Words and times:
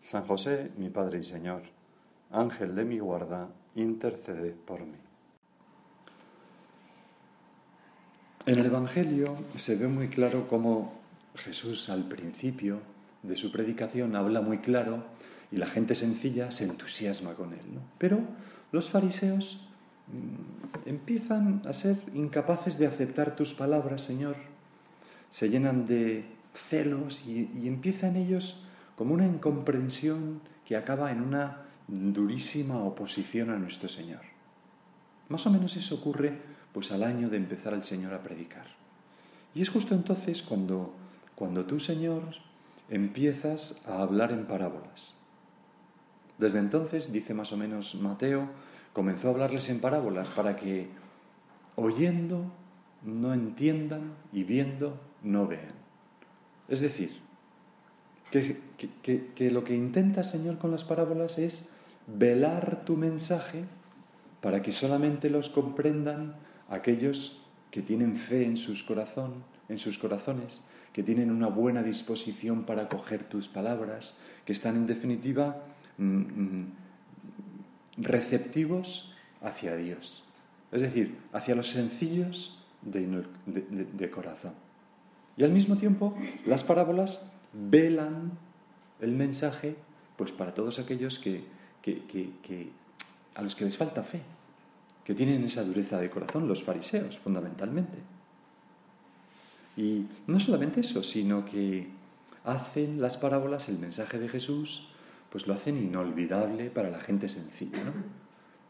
San 0.00 0.24
José, 0.24 0.70
mi 0.76 0.90
Padre 0.90 1.18
y 1.18 1.22
Señor, 1.22 1.62
Ángel 2.30 2.74
de 2.74 2.84
mi 2.84 2.98
guarda, 2.98 3.48
intercede 3.74 4.52
por 4.52 4.80
mí. 4.80 4.98
En 8.46 8.58
el 8.58 8.66
Evangelio 8.66 9.36
se 9.56 9.76
ve 9.76 9.88
muy 9.88 10.08
claro 10.08 10.48
cómo 10.48 10.94
Jesús 11.34 11.90
al 11.90 12.04
principio 12.04 12.80
de 13.22 13.36
su 13.36 13.50
predicación 13.50 14.16
habla 14.16 14.40
muy 14.40 14.58
claro 14.58 15.04
y 15.50 15.56
la 15.56 15.66
gente 15.66 15.94
sencilla 15.94 16.50
se 16.50 16.64
entusiasma 16.64 17.34
con 17.34 17.52
él. 17.52 17.58
Pero 17.98 18.20
los 18.72 18.88
fariseos 18.88 19.60
mm, 20.06 20.88
empiezan 20.88 21.62
a 21.66 21.72
ser 21.72 21.96
incapaces 22.14 22.78
de 22.78 22.86
aceptar 22.86 23.36
tus 23.36 23.52
palabras, 23.54 24.02
Señor. 24.02 24.36
Se 25.30 25.50
llenan 25.50 25.86
de 25.86 26.24
celos 26.54 27.24
y, 27.26 27.50
y 27.62 27.68
empiezan 27.68 28.16
ellos 28.16 28.62
como 28.98 29.14
una 29.14 29.26
incomprensión 29.26 30.40
que 30.64 30.76
acaba 30.76 31.12
en 31.12 31.22
una 31.22 31.62
durísima 31.86 32.82
oposición 32.82 33.50
a 33.50 33.56
nuestro 33.56 33.88
Señor. 33.88 34.22
Más 35.28 35.46
o 35.46 35.50
menos 35.50 35.76
eso 35.76 35.94
ocurre 35.94 36.36
pues 36.72 36.90
al 36.90 37.04
año 37.04 37.30
de 37.30 37.36
empezar 37.36 37.74
el 37.74 37.84
Señor 37.84 38.12
a 38.12 38.24
predicar. 38.24 38.66
Y 39.54 39.62
es 39.62 39.70
justo 39.70 39.94
entonces 39.94 40.42
cuando, 40.42 40.92
cuando 41.36 41.64
tú, 41.64 41.78
Señor, 41.78 42.24
empiezas 42.90 43.80
a 43.86 44.02
hablar 44.02 44.32
en 44.32 44.46
parábolas. 44.46 45.14
Desde 46.38 46.58
entonces, 46.58 47.12
dice 47.12 47.34
más 47.34 47.52
o 47.52 47.56
menos 47.56 47.94
Mateo, 47.94 48.48
comenzó 48.92 49.28
a 49.28 49.30
hablarles 49.30 49.68
en 49.68 49.80
parábolas 49.80 50.28
para 50.30 50.56
que 50.56 50.88
oyendo 51.76 52.50
no 53.04 53.32
entiendan 53.32 54.14
y 54.32 54.42
viendo 54.42 55.00
no 55.22 55.46
vean. 55.46 55.74
Es 56.66 56.80
decir, 56.80 57.27
que, 58.30 59.50
lo 59.50 59.64
que 59.64 59.74
intenta 59.74 60.22
Señor 60.22 60.58
con 60.58 60.70
las 60.70 60.84
parábolas 60.84 61.38
es 61.38 61.68
velar 62.06 62.84
tu 62.84 62.96
mensaje 62.96 63.64
para 64.40 64.62
que 64.62 64.72
solamente 64.72 65.30
los 65.30 65.48
comprendan 65.48 66.36
aquellos 66.68 67.40
que 67.70 67.82
tienen 67.82 68.16
fe 68.16 68.44
en 68.44 68.56
sus 68.56 68.82
corazón, 68.82 69.44
en 69.68 69.78
sus 69.78 69.98
corazones, 69.98 70.62
que 70.92 71.02
tienen 71.02 71.30
una 71.30 71.48
buena 71.48 71.82
disposición 71.82 72.64
para 72.64 72.82
acoger 72.82 73.24
tus 73.24 73.48
palabras, 73.48 74.14
que 74.44 74.52
están 74.52 74.76
en 74.76 74.86
definitiva 74.86 75.62
mm, 75.98 76.04
mm, 76.04 76.72
receptivos 77.98 79.12
hacia 79.42 79.76
Dios, 79.76 80.24
es 80.72 80.82
decir, 80.82 81.18
hacia 81.32 81.54
los 81.54 81.70
sencillos 81.70 82.58
de 82.82 84.10
corazón. 84.10 84.52
Y 85.36 85.44
al 85.44 85.52
mismo 85.52 85.76
tiempo, 85.76 86.16
las 86.46 86.64
parábolas 86.64 87.22
velan 87.52 88.32
el 89.00 89.12
mensaje 89.12 89.76
pues 90.16 90.32
para 90.32 90.52
todos 90.52 90.78
aquellos 90.78 91.18
que, 91.18 91.44
a 93.34 93.42
los 93.42 93.54
que 93.54 93.64
les 93.64 93.76
falta 93.76 94.02
fe, 94.02 94.20
que 95.04 95.14
tienen 95.14 95.44
esa 95.44 95.62
dureza 95.62 95.98
de 95.98 96.10
corazón, 96.10 96.48
los 96.48 96.64
fariseos 96.64 97.18
fundamentalmente. 97.18 97.98
Y 99.76 100.06
no 100.26 100.40
solamente 100.40 100.80
eso, 100.80 101.04
sino 101.04 101.44
que 101.44 101.86
hacen 102.44 103.00
las 103.00 103.16
parábolas, 103.16 103.68
el 103.68 103.78
mensaje 103.78 104.18
de 104.18 104.28
Jesús, 104.28 104.88
pues 105.30 105.46
lo 105.46 105.54
hacen 105.54 105.76
inolvidable 105.76 106.68
para 106.70 106.90
la 106.90 107.00
gente 107.00 107.28
sencilla. 107.28 107.92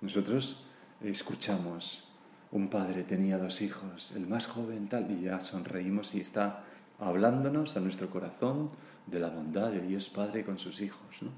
Nosotros 0.02 0.64
escuchamos, 1.02 2.04
un 2.52 2.68
padre 2.68 3.04
tenía 3.04 3.38
dos 3.38 3.62
hijos, 3.62 4.12
el 4.12 4.26
más 4.26 4.46
joven 4.46 4.88
tal, 4.88 5.10
y 5.10 5.22
ya 5.22 5.40
sonreímos 5.40 6.14
y 6.14 6.20
está 6.20 6.64
hablándonos 6.98 7.76
a 7.76 7.80
nuestro 7.80 8.10
corazón 8.10 8.70
de 9.06 9.20
la 9.20 9.30
bondad 9.30 9.70
de 9.70 9.80
Dios 9.80 10.08
Padre 10.08 10.44
con 10.44 10.58
sus 10.58 10.80
hijos. 10.80 11.00
¿no? 11.20 11.30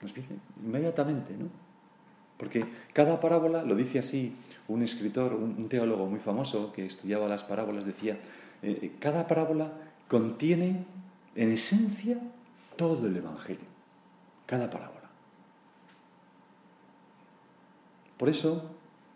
Nos 0.00 0.14
viene 0.14 0.38
inmediatamente, 0.64 1.36
¿no? 1.36 1.46
Porque 2.36 2.64
cada 2.94 3.20
parábola, 3.20 3.62
lo 3.62 3.74
dice 3.74 3.98
así 3.98 4.34
un 4.66 4.82
escritor, 4.82 5.34
un, 5.34 5.68
teólogo 5.68 6.06
muy 6.06 6.20
famoso 6.20 6.72
que 6.72 6.86
estudiaba 6.86 7.28
las 7.28 7.44
parábolas, 7.44 7.84
decía, 7.84 8.14
eh, 8.62 8.78
eh, 8.80 8.92
cada 8.98 9.26
parábola 9.26 9.72
contiene 10.08 10.86
en 11.34 11.52
esencia 11.52 12.18
todo 12.76 13.06
el 13.06 13.16
Evangelio, 13.16 13.66
cada 14.46 14.70
parábola. 14.70 15.10
Por 18.16 18.30
eso, 18.30 18.70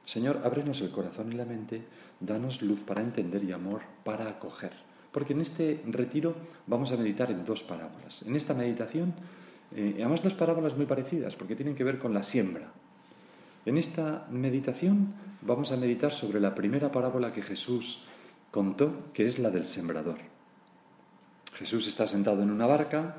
Señor, 0.04 0.42
ábrenos 0.44 0.82
el 0.82 0.90
corazón 0.90 1.32
y 1.32 1.36
la 1.36 1.46
mente, 1.46 1.82
danos 2.20 2.60
luz 2.60 2.80
para 2.80 3.00
entender 3.00 3.42
y 3.44 3.52
amor 3.52 3.80
para 4.04 4.28
acoger 4.28 4.83
porque 5.14 5.32
en 5.32 5.40
este 5.40 5.80
retiro 5.86 6.34
vamos 6.66 6.90
a 6.90 6.96
meditar 6.96 7.30
en 7.30 7.44
dos 7.44 7.62
parábolas. 7.62 8.22
En 8.22 8.34
esta 8.34 8.52
meditación, 8.52 9.14
eh, 9.70 9.94
además 9.98 10.24
dos 10.24 10.34
parábolas 10.34 10.76
muy 10.76 10.86
parecidas, 10.86 11.36
porque 11.36 11.54
tienen 11.54 11.76
que 11.76 11.84
ver 11.84 12.00
con 12.00 12.12
la 12.12 12.24
siembra. 12.24 12.72
En 13.64 13.78
esta 13.78 14.26
meditación 14.28 15.14
vamos 15.40 15.70
a 15.70 15.76
meditar 15.76 16.10
sobre 16.10 16.40
la 16.40 16.52
primera 16.56 16.90
parábola 16.90 17.32
que 17.32 17.42
Jesús 17.42 18.02
contó, 18.50 19.12
que 19.14 19.24
es 19.24 19.38
la 19.38 19.50
del 19.50 19.66
sembrador. 19.66 20.18
Jesús 21.54 21.86
está 21.86 22.08
sentado 22.08 22.42
en 22.42 22.50
una 22.50 22.66
barca, 22.66 23.14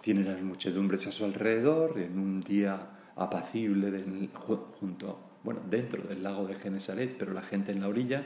tiene 0.00 0.24
las 0.24 0.42
muchedumbres 0.42 1.06
a 1.06 1.12
su 1.12 1.24
alrededor, 1.24 1.96
en 2.00 2.18
un 2.18 2.40
día 2.40 2.88
apacible 3.14 3.92
dentro 5.70 6.02
del 6.08 6.24
lago 6.24 6.48
de 6.48 6.56
Genesaret, 6.56 7.16
pero 7.16 7.32
la 7.32 7.42
gente 7.42 7.70
en 7.70 7.82
la 7.82 7.86
orilla, 7.86 8.24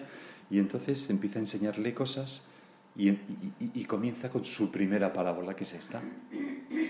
y 0.48 0.58
entonces 0.58 1.10
empieza 1.10 1.38
a 1.38 1.42
enseñarle 1.42 1.92
cosas 1.92 2.48
y, 2.96 3.84
comienza 3.84 4.30
con 4.30 4.44
su 4.44 4.70
primera 4.70 5.12
parábola, 5.12 5.54
que 5.54 5.64
es 5.64 5.74
esta. 5.74 6.00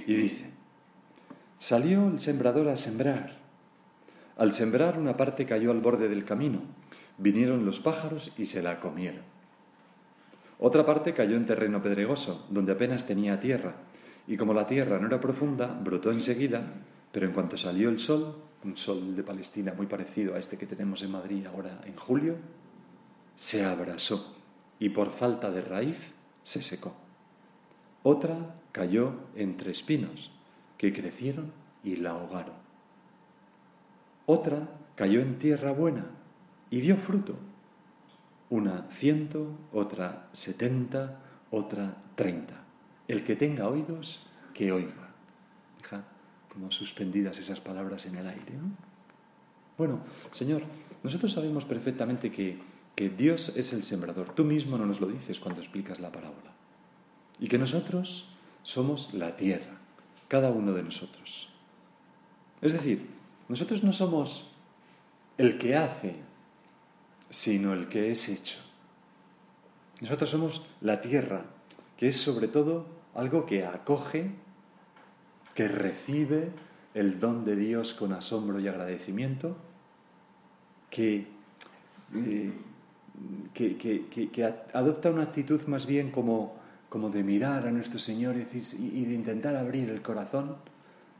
Y 0.06 0.14
dice, 0.14 0.44
salió 1.58 2.08
el 2.08 2.20
sembrador 2.20 2.68
a 2.68 2.76
sembrar. 2.76 3.38
Al 4.36 4.52
sembrar 4.52 4.98
una 4.98 5.16
parte 5.16 5.46
cayó 5.46 5.70
al 5.70 5.80
borde 5.80 6.08
del 6.08 6.24
camino. 6.24 6.60
Vinieron 7.16 7.64
los 7.64 7.80
pájaros 7.80 8.32
y 8.36 8.46
se 8.46 8.62
la 8.62 8.80
comieron. 8.80 9.22
Otra 10.58 10.84
parte 10.84 11.14
cayó 11.14 11.36
en 11.36 11.46
terreno 11.46 11.82
pedregoso, 11.82 12.46
donde 12.50 12.72
apenas 12.72 13.06
tenía 13.06 13.40
tierra, 13.40 13.74
y 14.26 14.36
como 14.36 14.54
la 14.54 14.66
tierra 14.66 14.98
no 14.98 15.06
era 15.06 15.20
profunda, 15.20 15.66
brotó 15.66 16.10
enseguida, 16.10 16.62
pero 17.12 17.26
en 17.26 17.32
cuanto 17.32 17.56
salió 17.56 17.88
el 17.88 17.98
sol, 17.98 18.36
un 18.64 18.76
sol 18.76 19.14
de 19.14 19.22
Palestina 19.22 19.74
muy 19.76 19.86
parecido 19.86 20.34
a 20.34 20.38
este 20.38 20.56
que 20.56 20.66
tenemos 20.66 21.02
en 21.02 21.10
Madrid 21.10 21.46
ahora 21.46 21.80
en 21.84 21.96
julio, 21.96 22.36
se 23.36 23.64
abrasó 23.64 24.34
y 24.84 24.90
por 24.90 25.14
falta 25.14 25.50
de 25.50 25.62
raíz 25.62 25.96
se 26.42 26.60
secó. 26.60 26.92
Otra 28.02 28.54
cayó 28.70 29.14
entre 29.34 29.70
espinos 29.70 30.30
que 30.76 30.92
crecieron 30.92 31.52
y 31.82 31.96
la 31.96 32.10
ahogaron. 32.10 32.52
Otra 34.26 34.68
cayó 34.94 35.22
en 35.22 35.38
tierra 35.38 35.72
buena 35.72 36.04
y 36.68 36.82
dio 36.82 36.98
fruto. 36.98 37.34
Una 38.50 38.86
ciento, 38.90 39.56
otra 39.72 40.28
setenta, 40.34 41.18
otra 41.50 41.96
treinta. 42.14 42.64
El 43.08 43.24
que 43.24 43.36
tenga 43.36 43.70
oídos, 43.70 44.26
que 44.52 44.70
oiga. 44.70 45.14
Deja 45.80 46.04
como 46.52 46.70
suspendidas 46.70 47.38
esas 47.38 47.58
palabras 47.58 48.04
en 48.04 48.16
el 48.16 48.26
aire. 48.26 48.52
Bueno, 49.78 50.00
Señor, 50.30 50.62
nosotros 51.02 51.32
sabemos 51.32 51.64
perfectamente 51.64 52.30
que 52.30 52.73
que 52.94 53.08
Dios 53.08 53.52
es 53.56 53.72
el 53.72 53.82
sembrador. 53.82 54.34
Tú 54.34 54.44
mismo 54.44 54.78
no 54.78 54.86
nos 54.86 55.00
lo 55.00 55.08
dices 55.08 55.40
cuando 55.40 55.60
explicas 55.60 56.00
la 56.00 56.12
parábola. 56.12 56.52
Y 57.40 57.48
que 57.48 57.58
nosotros 57.58 58.28
somos 58.62 59.12
la 59.12 59.36
tierra, 59.36 59.78
cada 60.28 60.50
uno 60.50 60.72
de 60.72 60.82
nosotros. 60.82 61.50
Es 62.60 62.72
decir, 62.72 63.08
nosotros 63.48 63.82
no 63.82 63.92
somos 63.92 64.48
el 65.36 65.58
que 65.58 65.76
hace, 65.76 66.16
sino 67.30 67.72
el 67.72 67.88
que 67.88 68.10
es 68.10 68.28
hecho. 68.28 68.58
Nosotros 70.00 70.30
somos 70.30 70.62
la 70.80 71.00
tierra, 71.00 71.44
que 71.96 72.08
es 72.08 72.16
sobre 72.16 72.48
todo 72.48 72.86
algo 73.14 73.46
que 73.46 73.64
acoge, 73.64 74.30
que 75.54 75.68
recibe 75.68 76.50
el 76.94 77.20
don 77.20 77.44
de 77.44 77.56
Dios 77.56 77.92
con 77.92 78.12
asombro 78.12 78.60
y 78.60 78.68
agradecimiento, 78.68 79.56
que 80.90 81.26
eh, 82.14 82.52
que, 83.52 84.54
adopta 84.72 85.10
una 85.10 85.22
actitud 85.22 85.60
más 85.66 85.86
bien 85.86 86.10
como, 86.10 86.54
como 86.88 87.10
de 87.10 87.22
mirar 87.22 87.66
a 87.66 87.70
nuestro 87.70 87.98
Señor 87.98 88.36
y, 88.36 89.04
de 89.04 89.14
intentar 89.14 89.56
abrir 89.56 89.90
el 89.90 90.02
corazón 90.02 90.56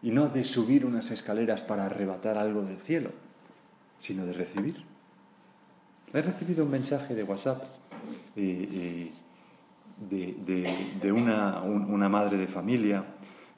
y 0.03 0.11
no 0.11 0.29
de 0.29 0.45
subir 0.45 0.85
unas 0.85 1.11
escaleras 1.11 1.63
para 1.63 1.87
arrebatar 1.87 2.37
algo 2.37 2.63
del 2.63 2.79
cielo, 2.79 3.11
sino 3.97 4.27
de 4.27 4.33
recibir. 4.33 4.83
He 6.13 6.23
recibido 6.23 6.65
un 6.65 6.71
mensaje 6.71 7.15
de 7.15 7.25
WhatsApp 7.25 7.65
eh, 8.37 9.11
eh, 9.11 9.13
de, 11.01 11.13
una, 11.13 12.09
madre 12.09 12.37
de 12.37 12.47
familia 12.47 13.05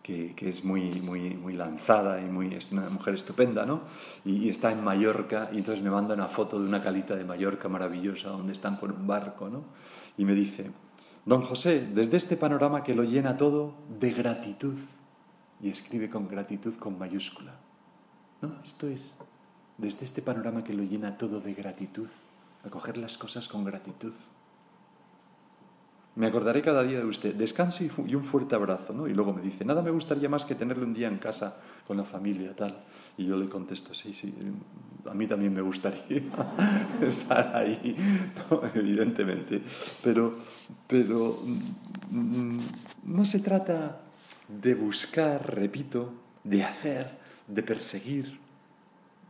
que, 0.07 0.49
es 0.49 0.65
muy, 0.65 1.01
muy, 1.03 1.31
muy 1.31 1.55
lanzada 1.55 2.21
y 2.21 2.25
muy, 2.27 2.55
es 2.55 2.71
una 2.71 2.89
mujer 2.89 3.15
estupenda, 3.15 3.67
¿no? 3.67 3.81
Y, 4.25 4.49
está 4.49 4.71
en 4.71 4.85
Mallorca 4.85 5.51
y 5.53 5.59
entonces 5.59 5.83
me 5.83 5.91
manda 5.91 6.15
una 6.15 6.29
foto 6.29 6.61
de 6.61 6.69
una 6.69 6.81
calita 6.81 7.17
de 7.17 7.25
Mallorca 7.25 7.69
maravillosa 7.69 8.29
donde 8.29 8.53
están 8.53 8.77
con 8.77 8.93
un 8.93 9.07
barco, 9.07 9.49
¿no? 9.49 9.65
Y 10.17 10.25
me 10.25 10.35
dice, 10.35 10.71
don 11.25 11.43
José, 11.43 11.89
desde 11.93 12.17
este 12.17 12.37
panorama 12.37 12.85
que 12.85 12.95
lo 12.95 13.03
llena 13.03 13.37
todo 13.37 13.75
de 13.99 14.13
gratitud, 14.13 14.79
y 15.61 15.71
escribe 15.71 16.09
con 16.09 16.29
gratitud 16.29 16.75
con 16.75 16.99
mayúscula, 16.99 17.55
¿no? 18.43 18.61
Esto 18.63 18.87
es, 18.87 19.19
desde 19.79 20.05
este 20.05 20.23
panorama 20.23 20.63
que 20.63 20.75
lo 20.75 20.85
llena 20.85 21.19
todo 21.19 21.41
de 21.41 21.55
gratitud, 21.55 22.09
acoger 22.65 22.97
las 22.97 23.19
cosas 23.19 23.49
con 23.49 23.65
gratitud. 23.65 24.13
Me 26.17 26.27
acordaré 26.27 26.63
cada 26.63 26.83
día 26.83 26.99
de 26.99 27.05
usted. 27.05 27.35
Descanse 27.35 27.91
y, 28.07 28.15
un 28.15 28.25
fuerte 28.25 28.55
abrazo, 28.55 28.95
¿no? 28.95 29.07
Y 29.07 29.13
luego 29.13 29.35
me 29.35 29.43
dice, 29.43 29.67
nada 29.67 29.83
me 29.83 29.91
gustaría 29.91 30.31
más 30.31 30.47
que 30.47 30.55
tenerle 30.55 30.85
un 30.85 30.95
día 30.95 31.09
en 31.09 31.19
casa 31.19 31.59
con 31.87 31.99
la 31.99 32.05
familia, 32.05 32.55
tal. 32.57 32.75
Y 33.19 33.27
yo 33.27 33.37
le 33.37 33.51
contesto, 33.51 33.95
sí, 33.95 34.15
sí, 34.15 34.35
a 35.09 35.13
mí 35.13 35.27
también 35.27 35.53
me 35.53 35.61
gustaría 35.61 36.23
estar 37.03 37.55
ahí, 37.55 37.95
evidentemente. 38.75 39.61
Pero, 40.03 40.39
pero 40.87 41.39
mm, 42.11 42.59
no 43.05 43.25
se 43.27 43.41
trata 43.41 44.01
de 44.49 44.75
buscar, 44.75 45.55
repito, 45.55 46.15
de 46.45 46.65
hacer, 46.65 47.11
de 47.47 47.63
perseguir, 47.63 48.46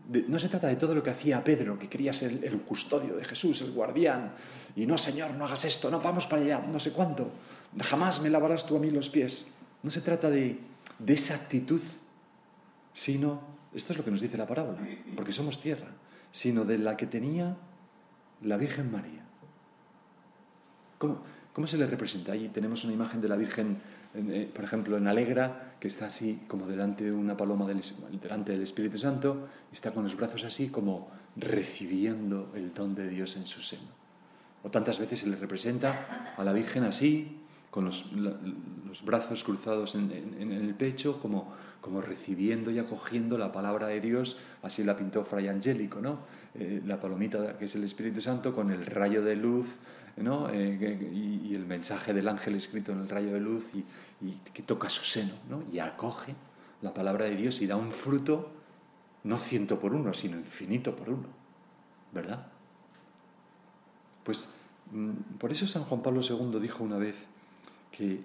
no 0.08 0.38
se 0.38 0.48
trata 0.48 0.68
de 0.68 0.76
todo 0.76 0.94
lo 0.94 1.02
que 1.02 1.10
hacía 1.10 1.42
Pedro, 1.42 1.78
que 1.78 1.88
quería 1.88 2.12
ser 2.12 2.44
el, 2.44 2.60
custodio 2.60 3.16
de 3.16 3.24
Jesús, 3.24 3.60
el 3.62 3.72
guardián, 3.72 4.32
y 4.76 4.86
no, 4.86 4.96
Señor, 4.96 5.32
no 5.32 5.44
hagas 5.44 5.64
esto, 5.64 5.90
no, 5.90 6.00
vamos 6.00 6.26
para 6.26 6.42
allá, 6.42 6.58
no 6.60 6.78
sé 6.78 6.92
cuánto, 6.92 7.30
jamás 7.82 8.20
me 8.20 8.30
lavarás 8.30 8.66
tú 8.66 8.76
a 8.76 8.80
mí 8.80 8.90
los 8.90 9.08
pies. 9.08 9.48
No 9.82 9.90
se 9.90 10.00
trata 10.00 10.30
de, 10.30 10.58
de 10.98 11.12
esa 11.12 11.34
actitud, 11.34 11.80
sino, 12.92 13.40
esto 13.74 13.92
es 13.92 13.98
lo 13.98 14.04
que 14.04 14.10
nos 14.10 14.20
dice 14.20 14.36
la 14.36 14.46
parábola, 14.46 14.78
porque 15.16 15.32
somos 15.32 15.60
tierra, 15.60 15.88
sino 16.30 16.64
de 16.64 16.78
la 16.78 16.96
que 16.96 17.06
tenía 17.06 17.56
la 18.42 18.56
Virgen 18.56 18.90
María. 18.90 19.24
¿Cómo, 20.98 21.22
cómo 21.52 21.66
se 21.66 21.76
le 21.76 21.86
representa? 21.86 22.32
Ahí 22.32 22.48
tenemos 22.48 22.84
una 22.84 22.92
imagen 22.92 23.20
de 23.20 23.28
la 23.28 23.36
Virgen 23.36 23.80
eh, 24.16 24.50
por 24.52 24.64
ejemplo, 24.64 24.96
en 24.96 25.06
Alegra, 25.06 25.74
que 25.78 25.88
está 25.88 26.06
así 26.06 26.40
como 26.48 26.66
delante 26.66 27.04
de 27.04 27.12
una 27.12 27.36
paloma 27.36 27.66
del, 27.66 27.80
delante 28.20 28.52
del 28.52 28.62
Espíritu 28.62 28.98
Santo, 28.98 29.48
está 29.72 29.92
con 29.92 30.04
los 30.04 30.16
brazos 30.16 30.44
así 30.44 30.68
como 30.68 31.10
recibiendo 31.36 32.50
el 32.54 32.72
don 32.72 32.94
de 32.94 33.08
Dios 33.08 33.36
en 33.36 33.46
su 33.46 33.60
seno. 33.60 33.88
O 34.62 34.70
tantas 34.70 34.98
veces 34.98 35.20
se 35.20 35.28
le 35.28 35.36
representa 35.36 36.34
a 36.36 36.42
la 36.44 36.52
Virgen 36.52 36.84
así, 36.84 37.42
con 37.70 37.84
los, 37.84 38.06
brazos 39.04 39.44
cruzados 39.44 39.94
en, 39.94 40.10
el 40.10 40.74
pecho, 40.74 41.20
como, 41.20 41.52
como 41.82 42.00
recibiendo 42.00 42.70
y 42.70 42.78
acogiendo 42.78 43.36
la 43.36 43.52
palabra 43.52 43.86
de 43.88 44.00
Dios, 44.00 44.38
así 44.62 44.82
la 44.82 44.96
pintó 44.96 45.24
Fray 45.24 45.48
Angélico, 45.48 46.00
¿no? 46.00 46.20
Eh, 46.54 46.80
la 46.86 46.98
palomita 46.98 47.58
que 47.58 47.66
es 47.66 47.74
el 47.74 47.84
Espíritu 47.84 48.22
Santo 48.22 48.54
con 48.54 48.70
el 48.70 48.86
rayo 48.86 49.22
de 49.22 49.36
luz 49.36 49.66
¿no? 50.16 50.48
Eh, 50.50 51.10
y, 51.12 51.54
el 51.54 51.66
mensaje 51.66 52.12
del 52.12 52.28
ángel 52.28 52.54
escrito 52.54 52.92
en 52.92 53.00
el 53.00 53.08
rayo 53.08 53.32
de 53.32 53.40
luz 53.40 53.66
y, 53.74 54.32
que 54.52 54.62
toca 54.62 54.88
su 54.88 55.04
seno 55.04 55.34
¿no? 55.48 55.62
y 55.70 55.78
acoge 55.78 56.34
la 56.82 56.94
palabra 56.94 57.26
de 57.26 57.36
Dios 57.36 57.60
y 57.60 57.66
da 57.66 57.76
un 57.76 57.92
fruto 57.92 58.50
no 59.24 59.38
ciento 59.38 59.78
por 59.80 59.92
uno, 59.92 60.14
sino 60.14 60.36
infinito 60.36 60.94
por 60.94 61.10
uno, 61.10 61.26
¿verdad? 62.12 62.46
Pues 64.22 64.48
mm, 64.92 65.36
por 65.38 65.50
eso 65.50 65.66
San 65.66 65.84
Juan 65.84 66.02
Pablo 66.02 66.20
II 66.22 66.60
dijo 66.60 66.84
una 66.84 66.96
vez 66.96 67.16
que 67.90 68.20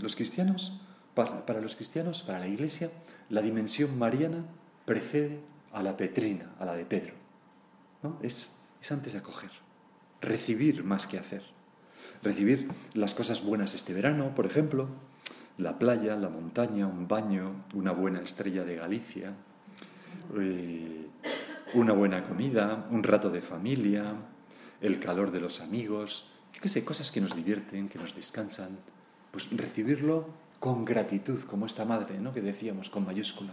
los 0.00 0.14
cristianos, 0.14 0.80
para, 1.14 1.60
los 1.60 1.74
cristianos, 1.74 2.22
para 2.22 2.38
la 2.38 2.46
Iglesia, 2.46 2.90
la 3.28 3.42
dimensión 3.42 3.98
mariana 3.98 4.44
precede 4.84 5.40
a 5.72 5.82
la 5.82 5.96
petrina, 5.96 6.52
a 6.60 6.64
la 6.64 6.74
de 6.74 6.84
Pedro. 6.84 7.14
¿no? 8.02 8.18
Es, 8.22 8.52
es 8.80 8.92
antes 8.92 9.14
de 9.14 9.18
acoger, 9.18 9.50
recibir 10.20 10.84
más 10.84 11.06
que 11.06 11.18
hacer. 11.18 11.42
Recibir 12.22 12.68
las 12.94 13.14
cosas 13.14 13.42
buenas 13.44 13.74
este 13.74 13.94
verano, 13.94 14.34
por 14.34 14.46
ejemplo, 14.46 14.88
la 15.56 15.78
playa, 15.78 16.16
la 16.16 16.28
montaña, 16.28 16.86
un 16.86 17.08
baño, 17.08 17.64
una 17.74 17.92
buena 17.92 18.20
estrella 18.20 18.64
de 18.64 18.76
Galicia, 18.76 19.32
eh, 20.38 21.06
una 21.74 21.92
buena 21.92 22.24
comida, 22.24 22.86
un 22.90 23.02
rato 23.02 23.30
de 23.30 23.42
familia, 23.42 24.14
el 24.80 25.00
calor 25.00 25.30
de 25.30 25.40
los 25.40 25.60
amigos, 25.60 26.26
yo 26.54 26.60
qué 26.60 26.68
sé, 26.68 26.84
cosas 26.84 27.12
que 27.12 27.20
nos 27.20 27.34
divierten, 27.36 27.88
que 27.88 27.98
nos 27.98 28.14
descansan, 28.14 28.78
pues 29.30 29.48
recibirlo 29.50 30.28
con 30.60 30.84
gratitud, 30.84 31.40
como 31.42 31.66
esta 31.66 31.84
madre, 31.84 32.18
¿no? 32.18 32.32
Que 32.32 32.40
decíamos, 32.40 32.90
con 32.90 33.04
mayúscula, 33.04 33.52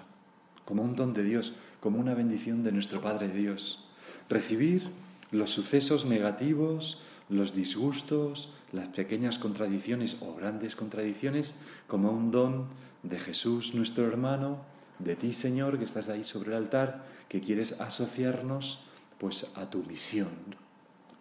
como 0.64 0.84
un 0.84 0.96
don 0.96 1.14
de 1.14 1.24
Dios, 1.24 1.56
como 1.80 2.00
una 2.00 2.14
bendición 2.14 2.64
de 2.64 2.72
nuestro 2.72 3.02
Padre 3.02 3.28
Dios. 3.28 3.88
Recibir 4.30 4.90
los 5.36 5.52
sucesos 5.52 6.06
negativos, 6.06 7.02
los 7.30 7.54
disgustos, 7.54 8.54
las 8.72 8.88
pequeñas 8.90 9.40
contradicciones 9.40 10.18
o 10.22 10.36
grandes 10.36 10.76
contradicciones, 10.76 11.56
como 11.88 12.12
un 12.12 12.32
don 12.32 12.68
de 13.04 13.20
Jesús 13.20 13.74
nuestro 13.74 14.06
hermano, 14.06 14.60
de 15.00 15.16
ti 15.16 15.34
Señor, 15.34 15.78
que 15.78 15.86
estás 15.86 16.10
ahí 16.10 16.24
sobre 16.24 16.52
el 16.52 16.58
altar, 16.58 17.06
que 17.30 17.42
quieres 17.42 17.80
asociarnos 17.80 18.80
pues 19.18 19.48
a 19.56 19.70
tu 19.70 19.84
misión. 19.84 20.30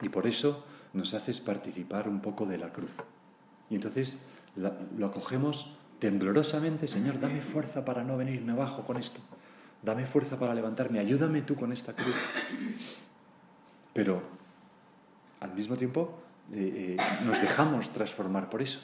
Y 0.03 0.09
por 0.09 0.27
eso 0.27 0.65
nos 0.93 1.15
haces 1.15 1.41
participar 1.41 2.09
un 2.09 2.21
poco 2.21 2.47
de 2.47 2.59
la 2.59 2.73
cruz. 2.73 2.93
Y 3.71 3.77
entonces 3.77 4.21
lo 4.57 5.07
acogemos 5.07 5.67
temblorosamente, 5.99 6.87
Señor, 6.87 7.19
dame 7.19 7.41
fuerza 7.41 7.85
para 7.85 8.05
no 8.05 8.17
venirme 8.17 8.53
abajo 8.53 8.85
con 8.85 8.97
esto. 8.97 9.21
Dame 9.83 10.07
fuerza 10.07 10.39
para 10.39 10.55
levantarme, 10.55 10.99
ayúdame 10.99 11.43
tú 11.43 11.57
con 11.57 11.73
esta 11.73 11.95
cruz. 11.95 12.15
Pero 13.95 14.23
al 15.41 15.55
mismo 15.55 15.77
tiempo 15.77 16.19
eh, 16.53 16.99
eh, 16.99 17.25
nos 17.25 17.41
dejamos 17.41 17.91
transformar 17.91 18.51
por 18.51 18.61
eso. 18.61 18.81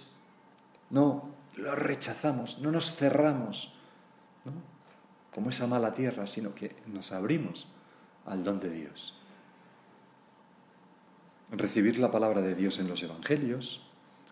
No 0.89 1.29
lo 1.57 1.75
rechazamos, 1.75 2.59
no 2.61 2.71
nos 2.71 2.95
cerramos, 2.95 3.75
como 5.35 5.51
esa 5.51 5.67
mala 5.67 5.93
tierra, 5.93 6.27
sino 6.27 6.55
que 6.55 6.77
nos 6.87 7.13
abrimos 7.13 7.69
al 8.25 8.43
don 8.43 8.59
de 8.59 8.71
Dios 8.71 9.21
recibir 11.53 11.99
la 11.99 12.11
palabra 12.11 12.41
de 12.41 12.55
Dios 12.55 12.79
en 12.79 12.89
los 12.89 13.03
Evangelios, 13.03 13.83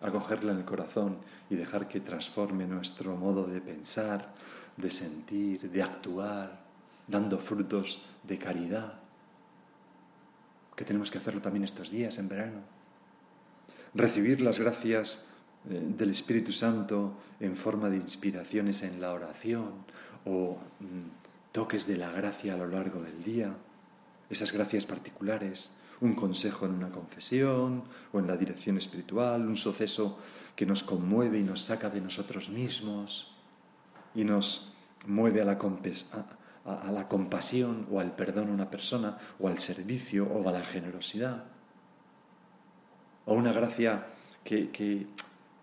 acogerla 0.00 0.52
en 0.52 0.58
el 0.58 0.64
corazón 0.64 1.18
y 1.50 1.56
dejar 1.56 1.88
que 1.88 2.00
transforme 2.00 2.66
nuestro 2.66 3.16
modo 3.16 3.46
de 3.46 3.60
pensar, 3.60 4.32
de 4.76 4.90
sentir, 4.90 5.70
de 5.70 5.82
actuar, 5.82 6.60
dando 7.06 7.38
frutos 7.38 8.02
de 8.22 8.38
caridad, 8.38 9.00
que 10.78 10.84
tenemos 10.84 11.10
que 11.10 11.18
hacerlo 11.18 11.40
también 11.40 11.64
estos 11.64 11.90
días 11.90 12.18
en 12.18 12.28
verano. 12.28 12.60
Recibir 13.94 14.40
las 14.40 14.60
gracias 14.60 15.26
eh, 15.68 15.82
del 15.98 16.10
Espíritu 16.10 16.52
Santo 16.52 17.18
en 17.40 17.56
forma 17.56 17.90
de 17.90 17.96
inspiraciones 17.96 18.84
en 18.84 19.00
la 19.00 19.12
oración 19.12 19.72
o 20.24 20.56
mm, 20.78 21.50
toques 21.50 21.88
de 21.88 21.96
la 21.96 22.12
gracia 22.12 22.54
a 22.54 22.56
lo 22.56 22.68
largo 22.68 23.02
del 23.02 23.24
día, 23.24 23.54
esas 24.30 24.52
gracias 24.52 24.86
particulares 24.86 25.72
un 26.00 26.14
consejo 26.14 26.66
en 26.66 26.74
una 26.74 26.90
confesión 26.90 27.82
o 28.12 28.20
en 28.20 28.28
la 28.28 28.36
dirección 28.36 28.78
espiritual, 28.78 29.48
un 29.48 29.56
suceso 29.56 30.16
que 30.54 30.64
nos 30.64 30.84
conmueve 30.84 31.40
y 31.40 31.42
nos 31.42 31.62
saca 31.62 31.90
de 31.90 32.00
nosotros 32.00 32.50
mismos 32.50 33.34
y 34.14 34.22
nos 34.22 34.72
mueve 35.08 35.42
a 35.42 35.44
la, 35.44 35.58
a, 36.70 36.90
la 36.92 37.08
compasión 37.08 37.86
o 37.90 38.00
al 38.00 38.14
perdón 38.14 38.48
a 38.48 38.52
una 38.52 38.70
persona 38.70 39.18
o 39.38 39.48
al 39.48 39.58
servicio 39.58 40.26
o 40.26 40.48
a 40.48 40.52
la 40.52 40.62
generosidad. 40.62 41.44
O 43.26 43.34
una 43.34 43.52
gracia 43.52 44.06
que, 44.44 45.06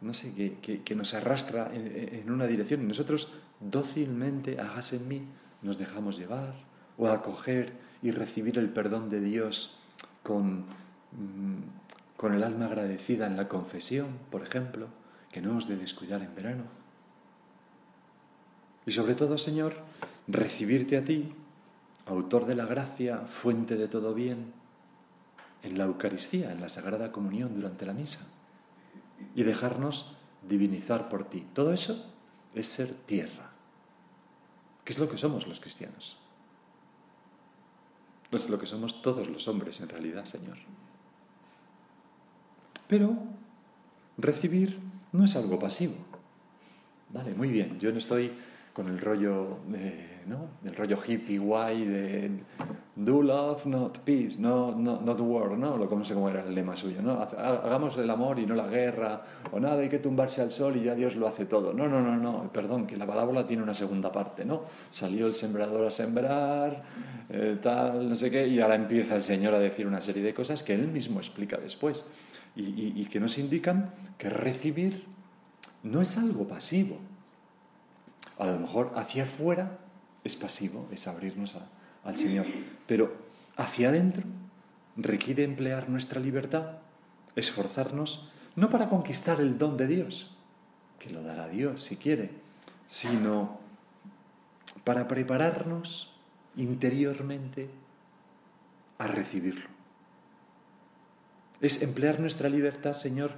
no 0.02 0.14
sé, 0.14 0.34
que, 0.62 0.96
nos 0.96 1.14
arrastra 1.14 1.72
en, 1.74 2.30
una 2.30 2.48
dirección 2.48 2.82
y 2.84 2.86
nosotros 2.86 3.30
dócilmente, 3.60 4.60
hágase 4.60 4.98
en 4.98 5.08
mí, 5.08 5.22
nos 5.62 5.78
dejamos 5.78 6.18
llevar 6.18 6.54
o 6.98 7.08
acoger 7.08 7.74
y 8.02 8.12
recibir 8.12 8.60
el 8.60 8.70
perdón 8.70 9.10
de 9.10 9.20
Dios 9.20 9.80
Mm, 10.30 10.64
con, 12.18 12.34
el 12.34 12.44
alma 12.44 12.66
agradecida 12.66 13.28
en 13.28 13.38
la 13.38 13.48
confesión, 13.48 14.08
por 14.32 14.42
ejemplo, 14.42 14.88
que 15.32 15.42
no 15.42 15.52
hemos 15.52 15.68
de 15.68 15.78
descuidar 15.78 16.22
en 16.22 16.34
verano. 16.34 16.64
Y 18.86 18.92
sobre 18.92 19.16
todo, 19.16 19.38
Señor, 19.38 19.76
recibirte 20.28 20.98
a 20.98 21.04
ti, 21.04 21.34
autor 22.06 22.46
de 22.46 22.56
la 22.56 22.66
gracia, 22.66 23.20
fuente 23.20 23.76
de 23.76 23.88
todo 23.88 24.14
bien, 24.14 24.54
en 25.64 25.78
la 25.78 25.86
Eucaristía, 25.86 26.52
en 26.52 26.62
la 26.62 26.70
Sagrada 26.70 27.12
Comunión 27.12 27.56
durante 27.56 27.86
la 27.86 27.94
misa, 27.94 28.22
y 29.34 29.44
dejarnos 29.44 30.16
divinizar 30.48 31.10
por 31.10 31.30
ti. 31.30 31.48
Todo 31.54 31.74
eso 31.74 32.12
es 32.54 32.68
ser 32.68 32.94
tierra, 32.94 33.56
¿Qué 34.86 34.94
es 34.94 35.00
lo 35.00 35.10
que 35.10 35.18
somos 35.18 35.48
los 35.48 35.60
cristianos? 35.60 36.16
No 38.32 38.38
es 38.38 38.48
lo 38.50 38.60
que 38.60 38.68
somos 38.68 39.02
todos 39.02 39.28
los 39.28 39.48
hombres 39.48 39.82
en 39.82 39.90
realidad, 39.90 40.26
Señor. 40.26 40.58
Pero 42.88 43.18
recibir 44.18 44.80
no 45.12 45.26
es 45.26 45.36
algo 45.36 45.58
pasivo. 45.58 45.96
Vale, 47.10 47.34
muy 47.34 47.50
bien, 47.50 47.80
yo 47.80 47.92
no 47.92 47.98
estoy 47.98 48.32
con 48.76 48.90
el 48.90 49.00
rollo, 49.00 49.60
¿no? 50.28 50.50
El 50.66 50.76
rollo 50.76 51.00
hippie 51.08 51.38
guay 51.38 51.86
de 51.86 52.30
do 52.98 53.22
love, 53.22 53.66
not 53.66 54.00
peace, 54.00 54.38
no, 54.38 54.76
not 54.76 55.18
war, 55.22 55.58
¿no? 55.58 55.78
Lo, 55.78 55.90
no 55.90 56.04
sé 56.04 56.14
cómo 56.14 56.30
era 56.30 56.44
el 56.44 56.54
lema 56.54 56.76
suyo, 56.76 57.02
¿no? 57.02 57.14
Hagamos 57.22 57.98
el 57.98 58.10
amor 58.10 58.38
y 58.38 58.46
no 58.46 58.54
la 58.54 58.68
guerra, 58.68 59.22
o 59.54 59.62
nada, 59.62 59.80
hay 59.80 59.88
que 59.88 60.00
tumbarse 60.00 60.42
al 60.42 60.52
sol 60.52 60.76
y 60.76 60.84
ya 60.84 60.94
Dios 60.94 61.16
lo 61.16 61.26
hace 61.26 61.46
todo. 61.46 61.72
No, 61.72 61.88
no, 61.88 62.02
no, 62.02 62.18
no, 62.18 62.52
perdón, 62.52 62.86
que 62.86 62.98
la 62.98 63.08
palabra 63.08 63.48
tiene 63.48 63.64
una 63.64 63.74
segunda 63.74 64.12
parte, 64.12 64.44
¿no? 64.44 64.64
Salió 64.92 65.28
el 65.28 65.34
sembrador 65.34 65.88
a 65.88 65.92
sembrar, 65.92 66.84
eh, 67.30 67.58
tal, 67.64 68.10
no 68.10 68.16
sé 68.18 68.30
qué, 68.30 68.46
y 68.46 68.60
ahora 68.60 68.76
empieza 68.76 69.16
el 69.16 69.22
Señor 69.22 69.54
a 69.56 69.60
decir 69.60 69.88
una 69.88 70.02
serie 70.02 70.22
de 70.22 70.34
cosas 70.34 70.64
que 70.64 70.74
Él 70.74 70.90
mismo 70.90 71.20
explica 71.20 71.56
después 71.56 72.06
y, 72.58 73.00
y 73.00 73.06
que 73.06 73.22
nos 73.22 73.38
indican 73.38 73.92
que 74.18 74.30
recibir 74.30 75.06
no 75.84 76.02
es 76.02 76.18
algo 76.18 76.46
pasivo, 76.46 76.98
a 78.38 78.46
lo 78.46 78.60
mejor 78.60 78.92
hacia 78.96 79.24
afuera 79.24 79.78
es 80.24 80.36
pasivo, 80.36 80.88
es 80.92 81.08
abrirnos 81.08 81.56
al 82.04 82.18
Señor, 82.18 82.46
pero 82.88 83.16
hacia 83.56 83.90
adentro 83.90 84.24
requiere 84.98 85.44
emplear 85.44 85.90
nuestra 85.90 86.20
libertad, 86.20 86.78
esforzarnos, 87.36 88.30
no 88.56 88.70
para 88.70 88.90
conquistar 88.90 89.40
el 89.40 89.58
don 89.58 89.78
de 89.78 89.88
Dios, 89.88 90.36
que 91.00 91.10
lo 91.10 91.22
dará 91.22 91.48
Dios 91.48 91.82
si 91.82 91.98
quiere, 91.98 92.32
sino 92.88 93.60
para 94.84 95.08
prepararnos 95.08 96.12
interiormente 96.56 97.70
a 98.98 99.08
recibirlo. 99.08 99.70
Es 101.62 101.82
emplear 101.82 102.20
nuestra 102.20 102.50
libertad, 102.50 102.94
Señor, 102.94 103.32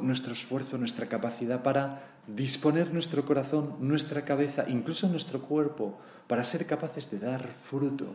nuestro 0.00 0.32
esfuerzo, 0.32 0.78
nuestra 0.78 1.06
capacidad 1.06 1.62
para 1.62 2.02
disponer 2.26 2.92
nuestro 2.92 3.26
corazón, 3.26 3.76
nuestra 3.80 4.24
cabeza, 4.24 4.64
incluso 4.68 5.08
nuestro 5.08 5.42
cuerpo, 5.42 5.98
para 6.26 6.44
ser 6.44 6.66
capaces 6.66 7.10
de 7.10 7.18
dar 7.18 7.48
fruto 7.48 8.14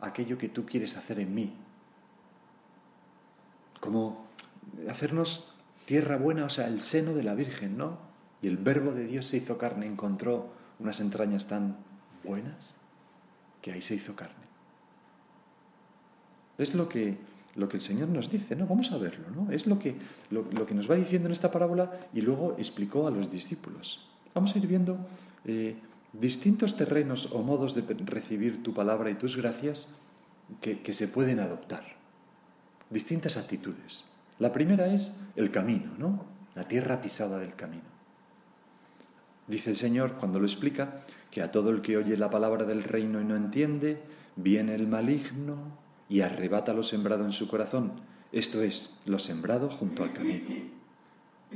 a 0.00 0.08
aquello 0.08 0.38
que 0.38 0.48
tú 0.48 0.64
quieres 0.66 0.96
hacer 0.96 1.20
en 1.20 1.34
mí. 1.34 1.52
Como 3.80 4.26
hacernos 4.88 5.52
tierra 5.84 6.16
buena, 6.16 6.44
o 6.44 6.50
sea, 6.50 6.66
el 6.66 6.80
seno 6.80 7.14
de 7.14 7.22
la 7.22 7.34
Virgen, 7.34 7.76
¿no? 7.76 7.98
Y 8.40 8.48
el 8.48 8.56
verbo 8.56 8.92
de 8.92 9.06
Dios 9.06 9.26
se 9.26 9.36
hizo 9.36 9.58
carne, 9.58 9.86
encontró 9.86 10.52
unas 10.78 11.00
entrañas 11.00 11.46
tan 11.46 11.76
buenas 12.24 12.74
que 13.60 13.72
ahí 13.72 13.82
se 13.82 13.94
hizo 13.94 14.16
carne. 14.16 14.42
Es 16.58 16.74
lo 16.74 16.88
que 16.88 17.18
lo 17.54 17.68
que 17.68 17.76
el 17.76 17.82
Señor 17.82 18.08
nos 18.08 18.30
dice, 18.30 18.56
¿no? 18.56 18.66
Vamos 18.66 18.92
a 18.92 18.98
verlo, 18.98 19.28
¿no? 19.30 19.50
Es 19.52 19.66
lo 19.66 19.78
que, 19.78 19.96
lo, 20.30 20.66
que 20.66 20.74
nos 20.74 20.90
va 20.90 20.96
diciendo 20.96 21.28
en 21.28 21.32
esta 21.32 21.50
parábola 21.50 21.90
y 22.14 22.20
luego 22.22 22.56
explicó 22.58 23.06
a 23.06 23.10
los 23.10 23.30
discípulos. 23.30 24.08
Vamos 24.34 24.54
a 24.54 24.58
ir 24.58 24.66
viendo 24.66 24.98
eh, 25.44 25.76
distintos 26.12 26.76
terrenos 26.76 27.28
o 27.32 27.42
modos 27.42 27.74
de 27.74 27.82
recibir 28.04 28.62
tu 28.62 28.72
palabra 28.72 29.10
y 29.10 29.14
tus 29.14 29.36
gracias 29.36 29.88
que, 30.60 30.80
que 30.80 30.92
se 30.92 31.08
pueden 31.08 31.40
adoptar. 31.40 31.84
Distintas 32.88 33.36
actitudes. 33.36 34.04
La 34.38 34.52
primera 34.52 34.92
es 34.92 35.12
el 35.36 35.50
camino, 35.50 35.92
¿no? 35.98 36.24
La 36.54 36.64
tierra 36.64 37.02
pisada 37.02 37.38
del 37.38 37.54
camino. 37.54 37.92
Dice 39.46 39.70
el 39.70 39.76
Señor 39.76 40.14
cuando 40.14 40.38
lo 40.38 40.46
explica 40.46 41.02
que 41.30 41.42
a 41.42 41.50
todo 41.50 41.70
el 41.70 41.82
que 41.82 41.98
oye 41.98 42.16
la 42.16 42.30
palabra 42.30 42.64
del 42.64 42.84
reino 42.84 43.20
y 43.20 43.24
no 43.24 43.36
entiende, 43.36 44.00
viene 44.36 44.74
el 44.74 44.86
maligno 44.86 45.81
y 46.12 46.20
arrebata 46.20 46.74
lo 46.74 46.82
sembrado 46.82 47.24
en 47.24 47.32
su 47.32 47.48
corazón. 47.48 47.92
Esto 48.32 48.60
es, 48.60 48.94
lo 49.06 49.18
sembrado 49.18 49.70
junto 49.70 50.02
al 50.02 50.12
camino. 50.12 50.46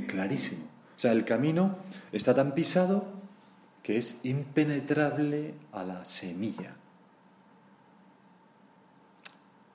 Clarísimo. 0.06 0.62
O 0.96 0.98
sea, 0.98 1.12
el 1.12 1.26
camino 1.26 1.76
está 2.10 2.34
tan 2.34 2.54
pisado 2.54 3.04
que 3.82 3.98
es 3.98 4.24
impenetrable 4.24 5.52
a 5.72 5.84
la 5.84 6.06
semilla. 6.06 6.74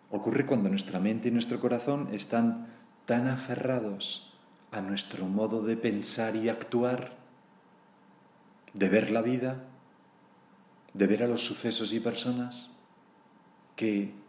Ocurre 0.10 0.48
cuando 0.48 0.70
nuestra 0.70 1.00
mente 1.00 1.28
y 1.28 1.32
nuestro 1.32 1.60
corazón 1.60 2.10
están 2.12 2.66
tan 3.06 3.28
aferrados 3.28 4.34
a 4.72 4.82
nuestro 4.82 5.28
modo 5.28 5.62
de 5.62 5.78
pensar 5.78 6.36
y 6.36 6.50
actuar, 6.50 7.14
de 8.74 8.90
ver 8.90 9.12
la 9.12 9.22
vida, 9.22 9.64
de 10.96 11.06
ver 11.06 11.22
a 11.22 11.28
los 11.28 11.46
sucesos 11.46 11.94
y 11.94 12.00
personas, 12.00 12.72
que 13.76 14.20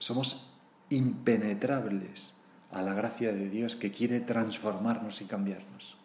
somos 0.00 0.44
impenetrables 0.88 2.34
a 2.72 2.82
la 2.82 2.94
gracia 2.94 3.32
de 3.32 3.48
Dios 3.48 3.76
que 3.76 3.92
quiere 3.92 4.20
transformarnos 4.20 5.20
y 5.20 5.26
cambiarnos. 5.26 5.96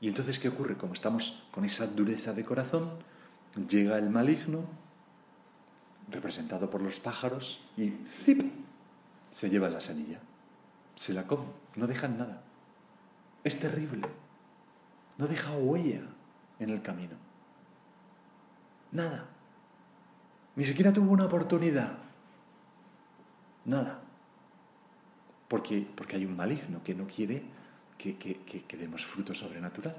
Y 0.00 0.08
entonces, 0.08 0.38
¿qué 0.38 0.48
ocurre? 0.48 0.76
Como 0.76 0.94
estamos 0.94 1.42
con 1.52 1.64
esa 1.64 1.86
dureza 1.86 2.32
de 2.32 2.44
corazón, 2.44 2.90
llega 3.68 3.96
el 3.98 4.10
maligno, 4.10 4.64
representado 6.10 6.68
por 6.68 6.82
los 6.82 7.00
pájaros, 7.00 7.60
y 7.76 7.92
¡zip! 8.24 8.52
se 9.30 9.50
lleva 9.50 9.68
la 9.68 9.80
semilla. 9.80 10.18
Se 10.94 11.12
la 11.12 11.26
come, 11.26 11.46
no 11.76 11.86
dejan 11.86 12.18
nada. 12.18 12.42
Es 13.42 13.58
terrible. 13.58 14.02
No 15.18 15.26
deja 15.26 15.52
huella 15.52 16.02
en 16.58 16.70
el 16.70 16.82
camino. 16.82 17.14
Nada. 18.92 19.33
Ni 20.56 20.64
siquiera 20.64 20.92
tuvo 20.92 21.12
una 21.12 21.26
oportunidad. 21.26 21.98
Nada. 23.64 24.00
Porque, 25.48 25.86
porque 25.94 26.16
hay 26.16 26.24
un 26.24 26.36
maligno 26.36 26.82
que 26.82 26.94
no 26.94 27.06
quiere 27.06 27.42
que, 27.98 28.16
que, 28.16 28.76
demos 28.76 29.04
fruto 29.04 29.34
sobrenatural. 29.34 29.96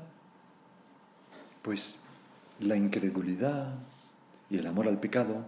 Pues 1.62 2.00
la 2.60 2.76
incredulidad 2.76 3.74
y 4.50 4.58
el 4.58 4.68
amor 4.68 4.88
al 4.88 5.00
pecado 5.00 5.46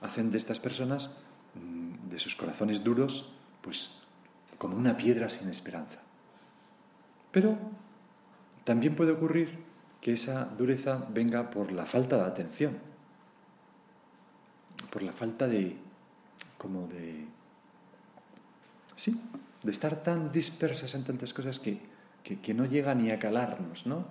hacen 0.00 0.30
de 0.30 0.38
estas 0.38 0.58
personas, 0.58 1.16
mm, 1.54 2.08
de 2.08 2.18
sus 2.18 2.34
corazones 2.34 2.82
duros, 2.82 3.32
pues 3.62 3.90
como 4.58 4.76
una 4.76 4.96
piedra 4.96 5.30
sin 5.30 5.48
esperanza. 5.48 6.00
Pero 7.30 7.56
también 8.64 8.96
puede 8.96 9.12
ocurrir 9.12 9.58
que 10.00 10.12
esa 10.12 10.44
dureza 10.44 11.06
venga 11.10 11.50
por 11.50 11.72
la 11.72 11.86
falta 11.86 12.16
de 12.16 12.24
atención 12.24 12.95
por 14.86 15.02
la 15.02 15.12
falta 15.12 15.46
de, 15.46 15.76
como 16.58 16.86
de, 16.88 17.26
sí, 18.94 19.20
de 19.62 19.70
estar 19.70 20.02
tan 20.02 20.32
dispersas 20.32 20.94
en 20.94 21.04
tantas 21.04 21.32
cosas 21.32 21.58
que, 21.58 21.78
que, 22.22 22.54
no 22.54 22.66
llega 22.66 22.94
ni 22.94 23.10
a 23.10 23.18
calarnos, 23.18 23.86
¿no? 23.86 24.04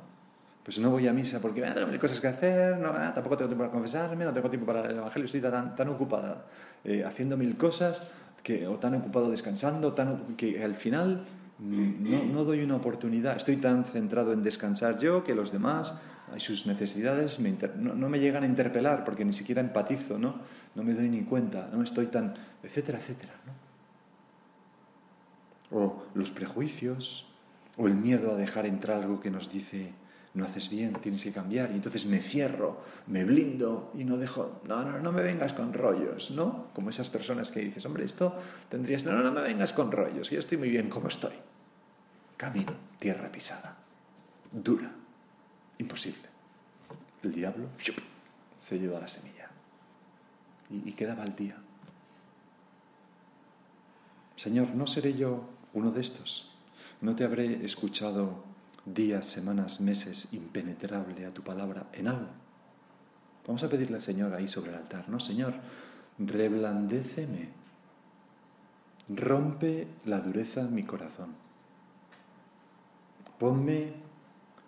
Pues 0.63 0.79
no 0.79 0.89
voy 0.89 1.08
a 1.08 1.13
misa 1.13 1.39
porque 1.39 1.63
ah, 1.65 1.74
tengo 1.74 2.00
cosas 2.00 2.20
que 2.20 2.27
hacer, 2.27 2.77
no, 2.77 2.89
ah, 2.89 3.12
tampoco 3.13 3.38
tengo 3.38 3.50
tiempo 3.50 3.63
para 3.63 3.72
confesarme, 3.72 4.25
no 4.25 4.34
tengo 4.34 4.50
tiempo 4.50 4.65
para 4.65 4.89
el 4.89 4.98
Evangelio, 4.98 5.25
estoy 5.25 5.41
tan, 5.41 5.75
tan 5.75 5.89
ocupada 5.89 6.46
eh, 6.84 7.03
haciendo 7.03 7.38
mil 7.38 7.55
cosas 7.58 8.08
que, 8.41 8.67
o 8.67 8.77
tan 8.77 8.96
ocupado 8.96 9.29
descansando, 9.29 9.94
tan, 9.94 10.36
que 10.36 10.63
al 10.63 10.75
final 10.75 11.25
no, 11.60 12.24
no, 12.26 12.44
doy 12.44 12.62
una 12.62 12.76
oportunidad. 12.76 13.38
Estoy 13.38 13.58
tan 13.58 13.86
centrado 13.86 14.34
en 14.34 14.44
descansar 14.44 15.00
yo 15.00 15.24
que 15.24 15.36
los 15.36 15.52
demás 15.52 15.94
sus 16.38 16.66
necesidades 16.66 17.40
no, 17.40 18.10
me 18.10 18.20
llegan 18.20 18.44
a 18.44 18.48
interpelar 18.48 19.06
porque 19.06 19.24
ni 19.24 19.34
siquiera 19.34 19.62
empatizo, 19.62 20.18
¿no? 20.18 20.36
No 20.74 20.84
me 20.84 20.94
doy 20.94 21.08
ni 21.08 21.22
cuenta, 21.22 21.70
no 21.72 21.82
estoy 21.84 22.08
tan, 22.08 22.34
etcétera, 22.64 22.98
etcétera, 22.98 23.34
O 25.72 26.04
los 26.14 26.32
prejuicios, 26.32 27.28
o 27.78 27.88
el 27.88 27.96
miedo 27.96 28.32
a 28.32 28.36
dejar 28.36 28.66
entrar 28.66 29.02
algo 29.02 29.20
que 29.20 29.32
nos 29.32 29.52
dice, 29.52 29.94
no 30.36 30.46
haces 30.46 30.70
bien, 30.70 30.94
tienes 30.96 31.24
que 31.24 31.32
cambiar, 31.32 31.72
y 31.72 31.75
entonces 31.75 32.06
me 32.06 32.22
cierro, 32.22 32.82
me 33.08 33.24
blindo 33.24 33.92
y 33.96 34.04
no 34.04 34.18
dejo, 34.18 34.62
no, 34.65 34.84
no, 34.84 35.00
no 35.00 35.12
me 35.12 35.24
vengas 35.24 35.54
con 35.54 35.74
rollos, 35.74 36.32
¿no? 36.32 36.68
Como 36.74 36.89
esas 36.89 37.10
personas 37.10 37.51
que 37.51 37.62
dices, 37.62 37.86
hombre, 37.86 38.04
esto 38.04 38.38
tendrías, 38.70 39.06
no, 39.06 39.13
no, 39.13 39.24
no 39.24 39.32
me 39.32 39.42
vengas 39.42 39.72
con 39.72 39.92
rollos, 39.92 40.30
yo 40.30 40.39
estoy 40.39 40.58
muy 40.58 40.70
bien 40.70 40.89
como 40.89 41.08
estoy. 41.08 41.34
Camino, 42.38 42.74
tierra 43.00 43.32
pisada, 43.32 43.77
dura, 44.51 44.92
Imposible. 45.77 46.30
El 47.24 47.34
diablo 47.34 47.68
se 48.58 48.80
lleva 48.80 49.00
la 49.00 49.08
semilla 49.08 49.50
y, 50.70 50.89
y 50.89 50.94
quedaba 50.94 51.24
el 51.24 51.36
día. 51.36 51.58
Señor, 54.38 54.70
¿no 54.70 54.88
seré 54.88 55.15
yo 55.15 55.50
uno 55.74 55.92
de 55.92 56.01
estos? 56.01 56.51
¿No 57.01 57.15
te 57.15 57.25
habré 57.25 57.65
escuchado 57.65 58.44
días, 58.86 59.25
semanas, 59.25 59.82
meses 59.82 60.27
impenetrable 60.32 61.25
a 61.25 61.32
tu 61.32 61.42
palabra 61.42 61.88
en 61.94 62.08
algo? 62.08 62.27
Vamos 63.48 63.63
a 63.63 63.70
pedirle 63.70 63.98
al 63.98 64.01
Señor 64.01 64.34
ahí 64.34 64.48
sobre 64.48 64.72
el 64.72 64.77
altar, 64.77 65.10
¿no? 65.10 65.20
Señor, 65.20 65.54
reblandéceme, 66.18 67.50
rompe 69.10 69.88
la 70.06 70.20
dureza 70.20 70.62
en 70.62 70.74
mi 70.74 70.84
corazón, 70.84 71.36
ponme 73.38 73.94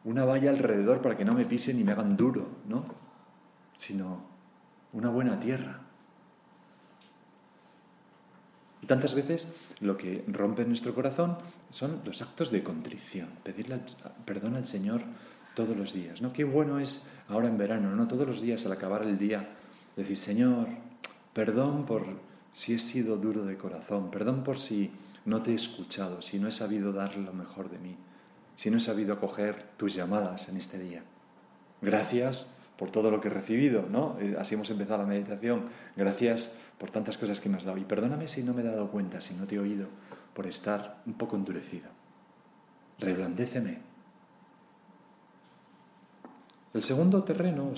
una 0.04 0.26
valla 0.26 0.52
alrededor 0.52 1.02
para 1.02 1.18
que 1.18 1.26
no 1.26 1.34
me 1.34 1.46
pisen 1.46 1.80
y 1.80 1.84
me 1.84 1.92
hagan 1.92 2.16
duro, 2.16 2.48
¿no? 2.68 2.86
Sino 3.76 4.22
una 4.94 5.10
buena 5.10 5.40
tierra. 5.40 5.82
Y 8.82 8.86
tantas 8.86 9.16
veces 9.16 9.48
lo 9.80 9.98
que 9.98 10.24
rompe 10.28 10.66
nuestro 10.66 10.94
corazón 10.94 11.38
son 11.70 12.02
los 12.06 12.22
actos 12.22 12.52
de 12.52 12.64
contrición, 12.64 13.30
pedirle 13.44 13.80
perdón 14.26 14.56
al 14.56 14.68
Señor 14.68 15.02
todos 15.56 15.76
los 15.76 15.94
días, 15.94 16.22
¿no? 16.22 16.34
Qué 16.34 16.44
bueno 16.44 16.80
es 16.80 17.08
ahora 17.28 17.48
en 17.48 17.58
verano, 17.58 17.96
¿no? 17.96 18.08
Todos 18.08 18.28
los 18.28 18.42
días 18.42 18.66
al 18.66 18.72
acabar 18.72 19.04
el 19.04 19.18
día 19.18 19.50
decir, 19.96 20.18
Señor, 20.18 20.68
perdón 21.34 21.86
por 21.86 22.06
si 22.54 22.74
he 22.74 22.80
sido 22.80 23.18
duro 23.18 23.46
de 23.46 23.58
corazón, 23.58 24.12
perdón 24.12 24.44
por 24.44 24.60
si 24.60 24.92
no 25.26 25.42
te 25.42 25.52
he 25.52 25.56
escuchado, 25.56 26.22
si 26.22 26.40
no 26.40 26.48
he 26.48 26.52
sabido 26.52 26.94
dar 26.94 27.18
lo 27.18 27.34
mejor 27.34 27.70
de 27.70 27.80
mí, 27.80 27.98
si 28.56 28.72
no 28.72 28.78
he 28.78 28.80
sabido 28.80 29.14
acoger 29.14 29.64
tus 29.78 29.94
llamadas 29.94 30.50
en 30.50 30.58
este 30.58 30.80
día. 30.80 31.04
Gracias 31.82 32.48
por 32.78 32.92
todo 32.92 33.12
lo 33.12 33.20
que 33.20 33.28
he 33.28 33.32
recibido, 33.32 33.86
¿no? 33.90 34.18
Eh, 34.20 34.36
así 34.40 34.56
hemos 34.56 34.70
empezado 34.70 35.02
la 35.02 35.08
meditación. 35.08 35.66
Gracias 35.96 36.52
por 36.78 36.92
tantas 36.92 37.18
cosas 37.18 37.42
que 37.42 37.50
me 37.50 37.58
has 37.58 37.66
dado. 37.66 37.78
Y 37.78 37.84
perdóname 37.84 38.28
si 38.28 38.44
no 38.44 38.54
me 38.54 38.62
he 38.62 38.66
dado 38.66 38.90
cuenta, 38.90 39.20
si 39.20 39.34
no 39.34 39.46
te 39.46 39.56
he 39.56 39.60
oído, 39.60 39.88
por 40.38 40.46
estar 40.46 41.02
un 41.08 41.16
poco 41.16 41.36
endurecido. 41.36 41.90
Reblandéceme. 43.00 43.80
El 46.76 46.84
segundo 46.84 47.24
terreno, 47.24 47.74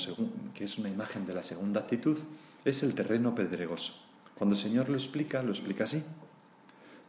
que 0.53 0.65
es 0.65 0.77
una 0.77 0.89
imagen 0.89 1.25
de 1.25 1.33
la 1.33 1.41
segunda 1.41 1.79
actitud, 1.79 2.17
es 2.65 2.83
el 2.83 2.95
terreno 2.95 3.33
pedregoso. 3.33 3.93
Cuando 4.37 4.57
el 4.57 4.61
Señor 4.61 4.89
lo 4.89 4.95
explica, 4.95 5.41
lo 5.41 5.51
explica 5.51 5.85
así. 5.85 6.03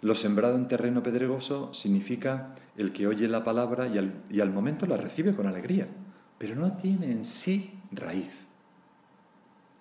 Lo 0.03 0.15
sembrado 0.15 0.55
en 0.55 0.69
terreno 0.69 1.03
pedregoso 1.03 1.75
significa 1.75 2.55
el 2.77 2.93
que 2.93 3.09
oye 3.09 3.27
la 3.27 3.43
palabra 3.43 3.89
y 3.89 3.99
al, 3.99 4.23
y 4.31 4.39
al 4.39 4.53
momento 4.53 4.87
la 4.87 4.99
recibe 4.99 5.35
con 5.35 5.49
alegría, 5.49 5.89
pero 6.39 6.55
no 6.55 6.77
tiene 6.77 7.11
en 7.11 7.25
sí 7.25 7.75
raíz, 7.91 8.31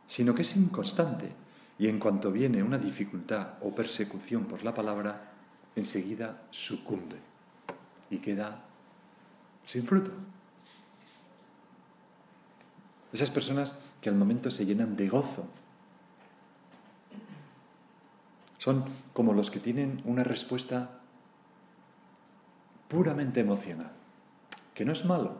sino 0.07 0.33
que 0.33 0.41
es 0.41 0.55
inconstante 0.55 1.29
y 1.77 1.87
en 1.87 1.99
cuanto 1.99 2.31
viene 2.31 2.63
una 2.63 2.79
dificultad 2.79 3.53
o 3.61 3.73
persecución 3.73 4.45
por 4.45 4.63
la 4.63 4.73
palabra, 4.73 5.28
enseguida 5.75 6.41
sucumbe 6.51 7.17
y 8.09 8.17
queda 8.17 8.63
sin 9.65 9.85
fruto. 9.85 10.11
Esas 13.11 13.29
personas 13.29 13.77
que 14.01 14.09
al 14.09 14.15
momento 14.15 14.51
se 14.51 14.65
llenan 14.65 14.95
de 14.95 15.07
gozo 15.09 15.47
son 18.57 18.85
como 19.13 19.33
los 19.33 19.49
que 19.49 19.59
tienen 19.59 20.01
una 20.05 20.23
respuesta 20.23 20.99
puramente 22.87 23.39
emocional, 23.39 23.91
que 24.73 24.85
no 24.85 24.91
es 24.91 25.05
malo. 25.05 25.37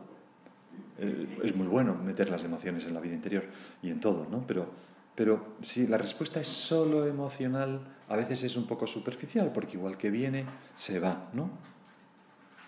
Eh, 0.98 1.40
es 1.44 1.54
muy 1.54 1.66
bueno 1.66 1.94
meter 1.94 2.30
las 2.30 2.44
emociones 2.44 2.84
en 2.86 2.94
la 2.94 3.00
vida 3.00 3.14
interior 3.14 3.44
y 3.82 3.90
en 3.90 4.00
todo, 4.00 4.26
¿no? 4.30 4.44
Pero, 4.46 4.70
pero 5.14 5.56
si 5.60 5.86
la 5.86 5.98
respuesta 5.98 6.40
es 6.40 6.48
solo 6.48 7.06
emocional, 7.06 7.80
a 8.08 8.16
veces 8.16 8.42
es 8.42 8.56
un 8.56 8.66
poco 8.66 8.86
superficial, 8.86 9.52
porque 9.52 9.76
igual 9.76 9.96
que 9.96 10.10
viene, 10.10 10.44
se 10.74 10.98
va, 10.98 11.30
¿no? 11.32 11.50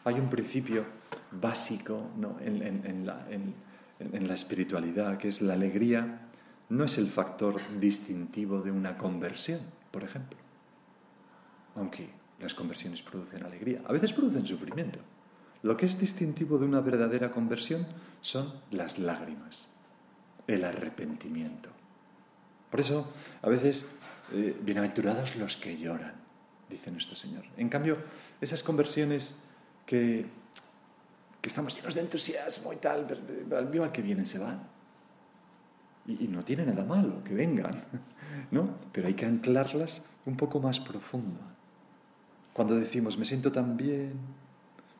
Hay 0.04 0.14
un 0.14 0.28
principio 0.28 0.84
básico 1.30 2.10
en, 2.40 3.06
la, 3.06 4.34
espiritualidad, 4.34 5.16
que 5.16 5.28
es 5.28 5.40
la 5.40 5.54
alegría, 5.54 6.28
no 6.68 6.84
es 6.84 6.98
el 6.98 7.10
factor 7.10 7.60
distintivo 7.78 8.60
de 8.60 8.70
una 8.70 8.96
conversión, 8.96 9.60
por 9.90 10.02
ejemplo 10.02 10.42
aunque 11.76 12.10
las 12.40 12.54
conversiones 12.54 13.02
producen 13.02 13.44
alegría, 13.44 13.82
a 13.86 13.92
veces 13.92 14.12
producen 14.12 14.46
sufrimiento. 14.46 14.98
Lo 15.62 15.76
que 15.76 15.86
es 15.86 15.98
distintivo 15.98 16.58
de 16.58 16.66
una 16.66 16.80
verdadera 16.80 17.30
conversión 17.30 17.86
son 18.20 18.52
las 18.70 18.98
lágrimas, 18.98 19.68
el 20.46 20.64
arrepentimiento. 20.64 21.70
Por 22.72 22.80
eso, 22.80 23.06
a 23.42 23.50
veces, 23.50 23.84
eh, 24.32 24.56
bienaventurados 24.62 25.36
los 25.36 25.58
que 25.58 25.76
lloran, 25.76 26.14
dice 26.70 26.90
nuestro 26.90 27.14
Señor. 27.14 27.44
En 27.58 27.68
cambio, 27.68 27.98
esas 28.40 28.62
conversiones 28.62 29.34
que, 29.84 30.24
que 31.42 31.48
estamos 31.50 31.76
llenos 31.76 31.94
de 31.94 32.00
entusiasmo 32.00 32.72
y 32.72 32.76
tal, 32.76 33.06
al 33.54 33.68
mismo 33.68 33.92
que 33.92 34.00
vienen 34.00 34.24
se 34.24 34.38
van. 34.38 34.62
Y, 36.06 36.24
y 36.24 36.28
no 36.28 36.44
tiene 36.44 36.64
nada 36.64 36.82
malo 36.82 37.22
que 37.22 37.34
vengan, 37.34 37.84
¿no? 38.50 38.78
Pero 38.90 39.06
hay 39.06 39.14
que 39.14 39.26
anclarlas 39.26 40.00
un 40.24 40.38
poco 40.38 40.58
más 40.58 40.80
profundo. 40.80 41.40
Cuando 42.54 42.74
decimos, 42.74 43.18
me 43.18 43.26
siento 43.26 43.52
tan 43.52 43.76
bien, 43.76 44.14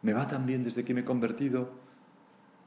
me 0.03 0.13
va 0.13 0.29
tan 0.29 0.45
bien 0.45 0.63
desde 0.63 0.85
que 0.85 0.93
me 0.93 1.01
he 1.01 1.05
convertido, 1.07 1.71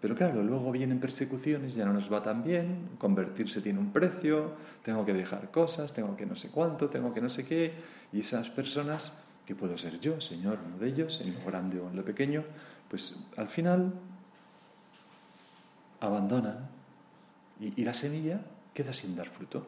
pero 0.01 0.15
claro, 0.15 0.43
luego 0.43 0.71
vienen 0.71 0.99
persecuciones, 0.99 1.73
ya 1.75 1.85
no 1.85 1.93
nos 1.93 2.11
va 2.11 2.21
tan 2.21 2.43
bien, 2.43 2.89
convertirse 2.97 3.61
tiene 3.61 3.79
un 3.79 3.91
precio, 3.91 4.51
tengo 4.83 5.05
que 5.05 5.13
dejar 5.13 5.51
cosas, 5.51 5.93
tengo 5.93 6.15
que 6.15 6.25
no 6.25 6.35
sé 6.35 6.49
cuánto, 6.49 6.89
tengo 6.89 7.13
que 7.13 7.21
no 7.21 7.29
sé 7.29 7.45
qué, 7.45 7.73
y 8.11 8.19
esas 8.19 8.49
personas, 8.49 9.17
que 9.45 9.55
puedo 9.55 9.77
ser 9.77 9.99
yo, 9.99 10.19
Señor, 10.21 10.59
uno 10.65 10.77
de 10.77 10.87
ellos, 10.87 11.21
en 11.21 11.33
lo 11.33 11.43
grande 11.45 11.79
o 11.79 11.89
en 11.89 11.95
lo 11.95 12.03
pequeño, 12.03 12.43
pues 12.89 13.15
al 13.37 13.47
final 13.47 13.93
abandonan 15.99 16.69
y, 17.59 17.83
la 17.83 17.93
semilla 17.93 18.41
queda 18.73 18.91
sin 18.91 19.15
dar 19.15 19.29
fruto. 19.29 19.65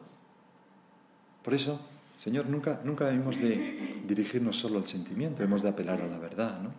Por 1.42 1.54
eso, 1.54 1.80
Señor, 2.18 2.46
nunca, 2.46 2.80
nunca 2.84 3.10
hemos 3.10 3.38
de 3.38 4.02
dirigirnos 4.06 4.58
solo 4.58 4.78
al 4.78 4.86
sentimiento, 4.86 5.42
hemos 5.42 5.62
de 5.62 5.70
apelar 5.70 6.02
a 6.02 6.06
la 6.06 6.18
verdad, 6.18 6.60
¿no? 6.60 6.70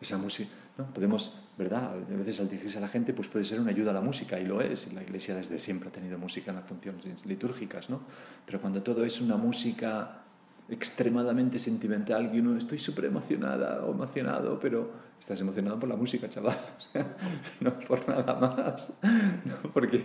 Esa 0.00 0.18
música, 0.18 0.52
¿no? 0.78 0.86
Podemos, 0.86 1.32
¿verdad? 1.56 1.92
A 1.92 2.16
veces 2.16 2.40
al 2.40 2.48
dirigirse 2.48 2.78
a 2.78 2.80
la 2.80 2.88
gente, 2.88 3.12
pues 3.12 3.28
puede 3.28 3.44
ser 3.44 3.60
una 3.60 3.70
ayuda 3.70 3.90
a 3.90 3.94
la 3.94 4.00
música, 4.00 4.38
y 4.38 4.44
lo 4.44 4.60
es, 4.60 4.86
y 4.86 4.94
la 4.94 5.02
Iglesia 5.02 5.34
desde 5.34 5.58
siempre 5.58 5.88
ha 5.88 5.92
tenido 5.92 6.18
música 6.18 6.50
en 6.50 6.56
las 6.56 6.66
funciones 6.66 7.24
litúrgicas, 7.26 7.90
¿no? 7.90 8.00
Pero 8.46 8.60
cuando 8.60 8.82
todo 8.82 9.04
es 9.04 9.20
una 9.20 9.36
música 9.36 10.24
extremadamente 10.68 11.58
sentimental, 11.58 12.30
que 12.30 12.40
uno 12.40 12.56
estoy 12.56 12.78
súper 12.78 13.06
emocionada 13.06 13.84
o 13.84 13.92
emocionado, 13.92 14.58
pero 14.58 14.90
estás 15.20 15.40
emocionado 15.40 15.78
por 15.78 15.88
la 15.88 15.96
música, 15.96 16.28
chaval, 16.28 16.58
no 17.60 17.78
por 17.80 18.08
nada 18.08 18.34
más, 18.34 18.98
no, 19.44 19.70
porque 19.72 20.04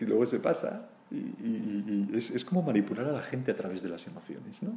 luego 0.00 0.26
se 0.26 0.40
pasa. 0.40 0.88
Y, 1.10 2.16
es, 2.16 2.44
como 2.44 2.62
manipular 2.62 3.06
a 3.06 3.12
la 3.12 3.22
gente 3.22 3.52
a 3.52 3.56
través 3.56 3.82
de 3.82 3.88
las 3.88 4.06
emociones, 4.06 4.62
¿no? 4.62 4.72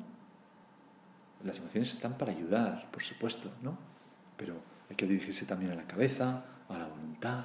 Las 1.44 1.58
emociones 1.60 1.94
están 1.94 2.18
para 2.18 2.32
ayudar, 2.32 2.90
por 2.92 3.04
supuesto, 3.04 3.50
¿no? 3.62 3.78
Pero 4.40 4.56
hay 4.90 4.96
que 4.96 5.06
dirigirse 5.06 5.46
también 5.46 5.74
a 5.74 5.76
la 5.76 5.84
cabeza, 5.84 6.46
a 6.70 6.78
la 6.78 6.88
voluntad, 6.88 7.44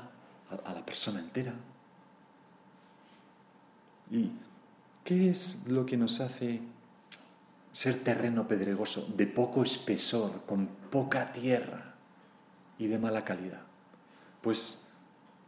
a, 0.65 0.73
la 0.73 0.87
persona 0.87 1.19
entera. 1.19 1.53
¿Y 4.13 4.31
qué 5.03 5.29
es 5.29 5.59
lo 5.67 5.85
que 5.85 5.97
nos 5.97 6.21
hace 6.21 6.61
ser 7.73 8.05
terreno 8.05 8.47
pedregoso, 8.47 9.09
de 9.17 9.27
poco 9.27 9.65
espesor, 9.65 10.43
con 10.47 10.69
poca 10.91 11.33
tierra 11.33 11.95
y 12.79 12.87
de 12.87 12.99
mala 12.99 13.25
calidad? 13.25 13.63
Pues 14.41 14.79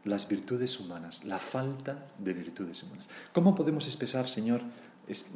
las 0.05 0.27
virtudes 0.29 0.81
humanas, 0.81 1.25
la 1.25 1.39
falta 1.39 2.09
de 2.19 2.33
virtudes 2.33 2.83
humanas. 2.83 3.09
¿Cómo 3.33 3.55
podemos 3.55 3.87
espesar, 3.87 4.29
Señor, 4.29 4.63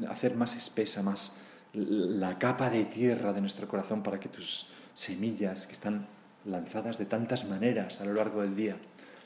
hacer 0.09 0.35
más 0.35 0.57
espesa, 0.57 1.05
más 1.05 1.37
la 1.73 2.37
capa 2.39 2.69
de 2.69 2.85
tierra 2.85 3.33
de 3.33 3.41
nuestro 3.41 3.69
corazón 3.69 4.03
para 4.03 4.19
que 4.19 4.29
tus 4.29 4.67
semillas, 4.95 5.67
que 5.67 5.73
están 5.73 6.07
lanzadas 6.45 6.99
de 6.99 7.07
tantas 7.07 7.45
maneras 7.45 8.01
a 8.01 8.05
lo 8.05 8.15
largo 8.15 8.43
del 8.43 8.57
día, 8.57 8.77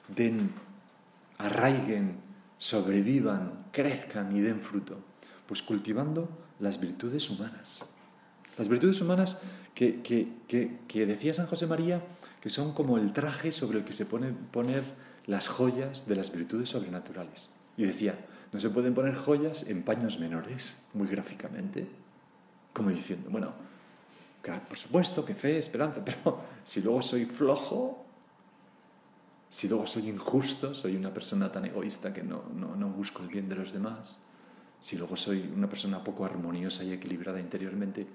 den, 0.09 0.51
arraiguen, 1.39 2.17
sobrevivan, 2.59 3.67
crezcan 3.73 4.35
y 4.37 4.41
den 4.41 4.61
fruto? 4.61 4.99
Pues 5.47 5.63
cultivando 5.63 6.29
las 6.61 6.81
virtudes 6.81 7.29
humanas. 7.31 7.85
Las 8.57 8.69
virtudes 8.69 9.01
humanas 9.01 9.39
que, 9.75 10.01
que, 10.03 11.07
decía 11.07 11.35
San 11.35 11.47
José 11.47 11.67
María, 11.67 12.03
que 12.41 12.51
son 12.51 12.73
como 12.73 12.99
el 12.99 13.13
traje 13.13 13.53
sobre 13.53 13.79
el 13.79 13.85
que 13.85 13.93
se 13.93 14.07
pone 14.07 14.33
poner 14.53 14.85
las 15.27 15.49
joyas 15.49 16.07
de 16.07 16.17
las 16.17 16.33
virtudes 16.33 16.69
sobrenaturales. 16.69 17.51
Y 17.77 17.85
decía, 17.85 18.15
no 18.53 18.61
se 18.61 18.71
pueden 18.71 18.95
poner 18.95 19.17
joyas 19.17 19.65
en 19.65 19.83
paños 19.83 20.21
menores, 20.21 20.81
muy 20.93 21.09
gráficamente, 21.09 21.89
como 22.73 22.91
diciendo, 22.91 23.29
bueno, 23.31 23.53
por 24.69 24.79
supuesto 24.79 25.25
que 25.25 25.35
fe, 25.35 25.59
esperanza, 25.59 26.05
pero 26.05 26.41
si 26.65 26.81
luego 26.81 27.03
soy 27.03 27.27
flojo, 27.27 28.05
si 29.49 29.69
luego 29.69 29.87
soy 29.87 30.09
injusto, 30.09 30.75
soy 30.75 30.97
una 30.97 31.13
persona 31.13 31.51
tan 31.51 31.65
egoísta 31.65 32.13
que 32.13 32.23
no, 32.23 32.45
no, 32.55 32.75
no 32.77 32.89
busco 32.89 33.23
el 33.23 33.29
bien 33.29 33.49
de 33.49 33.57
los 33.57 33.73
demás, 33.73 34.19
si 34.81 34.97
luego 34.97 35.17
soy 35.17 35.51
una 35.55 35.69
persona 35.69 36.03
poco 36.03 36.25
armoniosa 36.25 36.85
y 36.85 36.93
equilibrada 36.93 37.41
interiormente, 37.41 38.07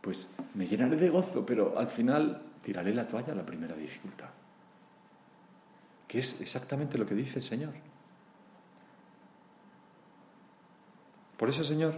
pues 0.00 0.32
me 0.54 0.66
llenaré 0.66 0.96
de 0.96 1.08
gozo, 1.08 1.44
pero 1.44 1.78
al 1.78 1.88
final 1.88 2.42
tiraré 2.62 2.94
la 2.94 3.06
toalla 3.06 3.32
a 3.32 3.36
la 3.36 3.46
primera 3.46 3.74
dificultad 3.74 4.28
que 6.14 6.20
es 6.20 6.40
exactamente 6.40 6.96
lo 6.96 7.06
que 7.06 7.16
dice 7.16 7.40
el 7.40 7.42
Señor. 7.42 7.72
Por 11.36 11.48
eso, 11.48 11.64
Señor, 11.64 11.94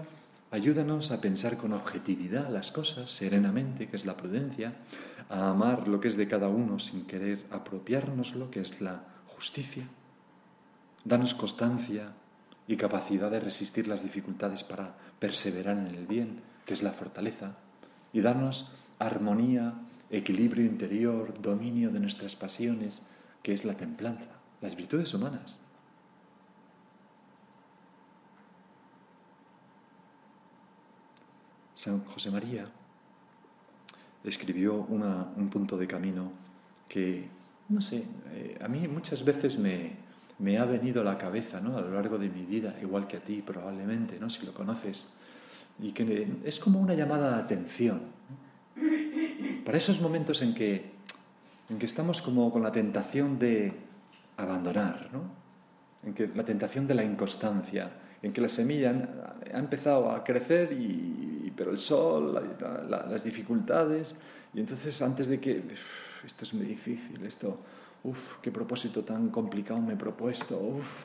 Ayúdanos 0.53 1.11
a 1.11 1.21
pensar 1.21 1.57
con 1.57 1.73
objetividad 1.73 2.49
las 2.51 2.71
cosas, 2.71 3.11
serenamente, 3.11 3.89
que 3.89 3.97
es 3.97 4.07
la 4.07 4.17
prudencia, 4.17 4.75
a 5.29 5.51
amar 5.51 5.89
lo 5.89 6.01
que 6.01 6.07
es 6.07 6.17
de 6.17 6.29
cada 6.29 6.49
uno 6.49 6.79
sin 6.79 7.05
querer 7.05 7.45
apropiarnos 7.51 8.37
lo 8.37 8.49
que 8.49 8.61
es 8.61 8.81
la 8.81 9.03
justicia. 9.27 9.89
Danos 11.05 11.35
constancia 11.35 12.13
y 12.69 12.77
capacidad 12.77 13.31
de 13.31 13.41
resistir 13.41 13.89
las 13.89 14.05
dificultades 14.05 14.63
para 14.63 14.95
perseverar 15.19 15.79
en 15.79 15.87
el 15.87 16.07
bien, 16.07 16.41
que 16.65 16.75
es 16.75 16.83
la 16.85 16.93
fortaleza, 16.93 17.57
y 18.13 18.21
darnos 18.21 18.71
armonía, 19.01 19.75
equilibrio 20.11 20.65
interior, 20.65 21.41
dominio 21.43 21.91
de 21.91 21.99
nuestras 21.99 22.37
pasiones, 22.37 23.03
que 23.43 23.53
es 23.53 23.65
la 23.65 23.75
templanza, 23.75 24.31
las 24.61 24.77
virtudes 24.77 25.13
humanas. 25.13 25.61
San 31.87 32.05
José 32.07 32.33
María 32.33 32.67
escribió 34.25 34.75
un 34.75 35.49
punto 35.51 35.77
de 35.77 35.87
camino 35.87 36.33
que, 36.89 37.29
no 37.69 37.81
sé, 37.81 38.03
eh, 38.33 38.59
a 38.61 38.67
mí 38.67 38.89
muchas 38.89 39.25
veces 39.25 39.57
me, 39.57 40.59
ha 40.59 40.65
venido 40.65 41.03
a 41.03 41.05
la 41.05 41.17
cabeza 41.17 41.61
¿no? 41.61 41.79
a 41.79 41.81
lo 41.81 41.95
largo 41.95 42.19
de 42.19 42.29
mi 42.29 42.43
vida, 42.45 42.75
igual 42.83 43.07
que 43.07 43.19
a 43.19 43.21
ti 43.21 43.41
probablemente, 43.41 44.19
¿no? 44.19 44.29
si 44.29 44.45
lo 44.45 44.53
conoces, 44.53 45.11
y 45.79 45.93
que 45.93 46.27
es 46.43 46.59
como 46.59 46.81
una 46.81 46.95
llamada 46.95 47.37
de 47.37 47.43
atención. 47.45 48.01
Para 49.65 49.79
esos 49.79 50.01
momentos 50.01 50.43
en 50.43 50.55
que, 50.55 50.91
en 51.71 51.79
que 51.79 51.87
estamos 51.87 52.21
como 52.21 52.51
con 52.51 52.65
la 52.65 52.73
tentación 52.73 53.39
de 53.39 53.73
abandonar, 54.37 55.09
¿no? 55.13 55.23
en 56.05 56.15
que 56.15 56.27
la 56.35 56.45
tentación 56.45 56.89
de 56.89 56.95
la 56.95 57.05
inconstancia, 57.05 57.93
en 58.27 58.33
que 58.33 58.41
la 58.41 58.49
semilla 58.49 58.93
ha 59.55 59.59
empezado 59.59 60.11
a 60.11 60.25
crecer, 60.25 60.73
y, 60.73 61.53
pero 61.57 61.71
el 61.71 61.79
sol, 61.79 62.35
las 62.89 63.23
dificultades, 63.23 64.17
y 64.53 64.59
entonces 64.59 65.01
antes 65.01 65.29
de 65.29 65.39
que 65.39 65.63
esto 66.25 66.45
es 66.45 66.53
muy 66.53 66.67
difícil, 66.67 67.25
esto, 67.25 67.61
uff, 68.03 68.39
qué 68.43 68.51
propósito 68.51 69.05
tan 69.05 69.31
complicado 69.31 69.81
me 69.81 69.95
he 69.95 69.97
propuesto, 69.97 70.59
uff, 70.59 71.05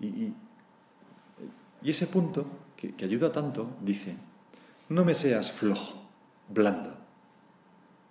y, 0.00 0.32
ese 1.82 2.06
punto 2.06 2.46
que, 2.76 2.94
que 2.94 3.04
ayuda 3.04 3.32
tanto 3.32 3.76
dice, 3.80 4.14
no 4.90 5.04
me 5.04 5.14
seas 5.14 5.50
flojo, 5.50 6.08
blando, 6.48 6.94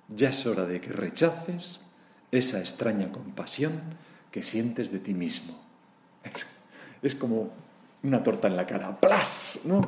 ya 0.10 0.30
es 0.30 0.45
hora 0.45 0.65
de 0.65 0.82
que 0.82 0.91
rechaces 0.91 1.86
esa 2.32 2.60
extraña 2.60 3.10
compasión 3.12 3.80
que 4.32 4.43
sientes 4.43 4.91
de 4.91 5.00
ti 5.00 5.13
mismo. 5.13 5.58
Es, 6.34 6.45
es 7.02 7.15
como 7.15 7.54
una 8.03 8.23
torta 8.23 8.47
en 8.47 8.55
la 8.55 8.65
cara. 8.65 8.99
¡Plas! 8.99 9.59
¿No? 9.65 9.81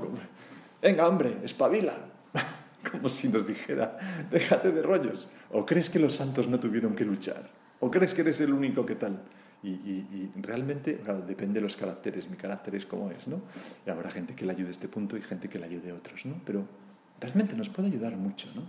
Venga, 0.82 1.08
hombre, 1.08 1.38
espabila. 1.43 1.95
Como 2.91 3.10
si 3.10 3.28
nos 3.28 3.45
dijera, 3.45 3.97
déjate 4.32 4.71
de 4.71 4.82
rollos. 4.82 5.30
¿O 5.52 5.65
crees 5.65 5.89
que 5.89 6.00
los 6.00 6.15
santos 6.15 6.47
no 6.47 6.60
tuvieron 6.60 6.95
que 6.95 7.06
luchar? 7.06 7.50
¿O 7.80 7.89
crees 7.91 8.13
que 8.13 8.21
eres 8.21 8.39
el 8.41 8.54
único 8.54 8.86
que 8.86 8.95
tal? 8.95 9.21
Y, 9.63 10.32
realmente, 10.41 11.00
depende 11.28 11.60
de 11.60 11.62
los 11.62 11.78
caracteres. 11.78 12.28
Mi 12.30 12.36
carácter 12.36 12.74
es 12.76 12.86
como 12.86 13.12
es, 13.12 13.28
¿no? 13.28 13.41
Y 13.86 13.91
habrá 13.91 14.10
gente 14.10 14.34
que 14.34 14.45
le 14.45 14.54
ayude 14.54 14.69
a 14.69 14.71
este 14.71 14.88
punto 14.88 15.15
y 15.17 15.21
gente 15.21 15.50
que 15.50 15.60
le 15.60 15.65
ayude 15.65 15.91
a 15.91 15.95
otros, 15.95 16.26
¿no? 16.26 16.36
Pero 16.45 16.65
realmente 17.19 17.56
nos 17.56 17.69
puede 17.69 17.89
ayudar 17.89 18.17
mucho, 18.17 18.47
¿no? 18.56 18.63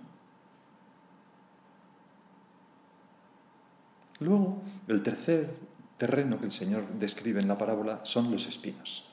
Luego, 4.20 4.62
el 4.86 5.02
tercer 5.02 5.50
terreno 5.96 6.38
que 6.38 6.44
el 6.44 6.52
Señor 6.52 6.86
describe 6.98 7.40
en 7.40 7.48
la 7.48 7.56
parábola 7.56 8.00
son 8.04 8.30
los 8.30 8.46
espinos. 8.46 9.11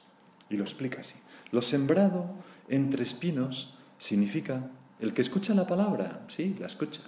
Y 0.50 0.58
lo 0.58 0.64
explica 0.64 1.02
así. 1.02 1.16
Lo 1.52 1.62
sembrado 1.62 2.26
entre 2.68 3.04
espinos 3.04 3.76
significa 3.98 4.70
el 5.00 5.14
que 5.14 5.22
escucha 5.22 5.54
la 5.54 5.68
palabra, 5.68 6.26
sí, 6.28 6.56
la 6.60 6.68
escucha. 6.68 7.02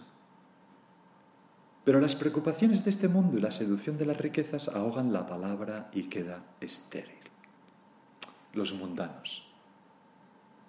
Pero 1.84 1.99
las 1.99 2.15
preocupaciones 2.15 2.84
de 2.84 2.91
este 2.91 3.08
mundo 3.08 3.38
y 3.38 3.41
la 3.41 3.51
seducción 3.51 3.97
de 3.97 4.06
las 4.06 4.17
riquezas 4.17 4.67
ahogan 4.67 5.12
la 5.12 5.25
palabra 5.25 5.89
y 5.93 6.04
queda 6.04 6.43
estéril. 6.60 7.17
Los 8.54 8.73
mundanos. 8.73 9.43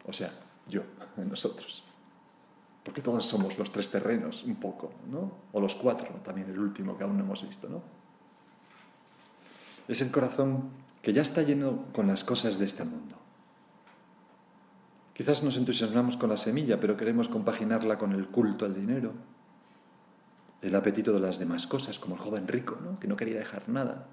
O 0.07 0.13
sea, 0.13 0.33
yo, 0.69 0.83
nosotros. 1.17 1.85
Porque 2.83 3.03
todos 3.03 3.25
somos 3.25 3.59
los 3.59 3.71
tres 3.71 3.91
terrenos, 3.91 4.43
un 4.43 4.57
poco, 4.57 4.93
¿no? 5.11 5.33
O 5.53 5.61
los 5.61 5.75
cuatro, 5.77 6.09
también 6.25 6.51
el 6.51 6.59
último 6.59 6.97
que 6.97 7.05
aún 7.05 7.17
no 7.17 7.25
hemos 7.25 7.47
visto, 7.47 7.69
¿no? 7.69 7.83
Es 9.87 10.01
el 10.01 10.11
corazón 10.11 10.71
que 11.03 11.13
ya 11.13 11.23
está 11.23 11.43
lleno 11.43 11.87
con 11.93 12.07
las 12.07 12.25
cosas 12.25 12.59
de 12.59 12.65
este 12.65 12.85
mundo. 12.85 13.17
Quizás 15.15 15.43
nos 15.43 15.57
entusiasmamos 15.57 16.17
con 16.17 16.31
la 16.31 16.37
semilla, 16.37 16.81
pero 16.81 16.97
queremos 16.97 17.29
compaginarla 17.29 17.99
con 17.99 18.13
el 18.13 18.29
culto 18.29 18.65
al 18.65 18.75
dinero, 18.75 19.13
el 20.63 20.75
apetito 20.75 21.13
de 21.13 21.21
las 21.21 21.39
demás 21.39 21.67
cosas, 21.67 21.99
como 21.99 22.15
el 22.15 22.21
joven 22.21 22.49
rico, 22.49 22.79
¿no? 22.83 22.99
que 22.99 23.09
no 23.09 23.17
quería 23.17 23.39
dejar 23.39 23.69
nada, 23.69 24.07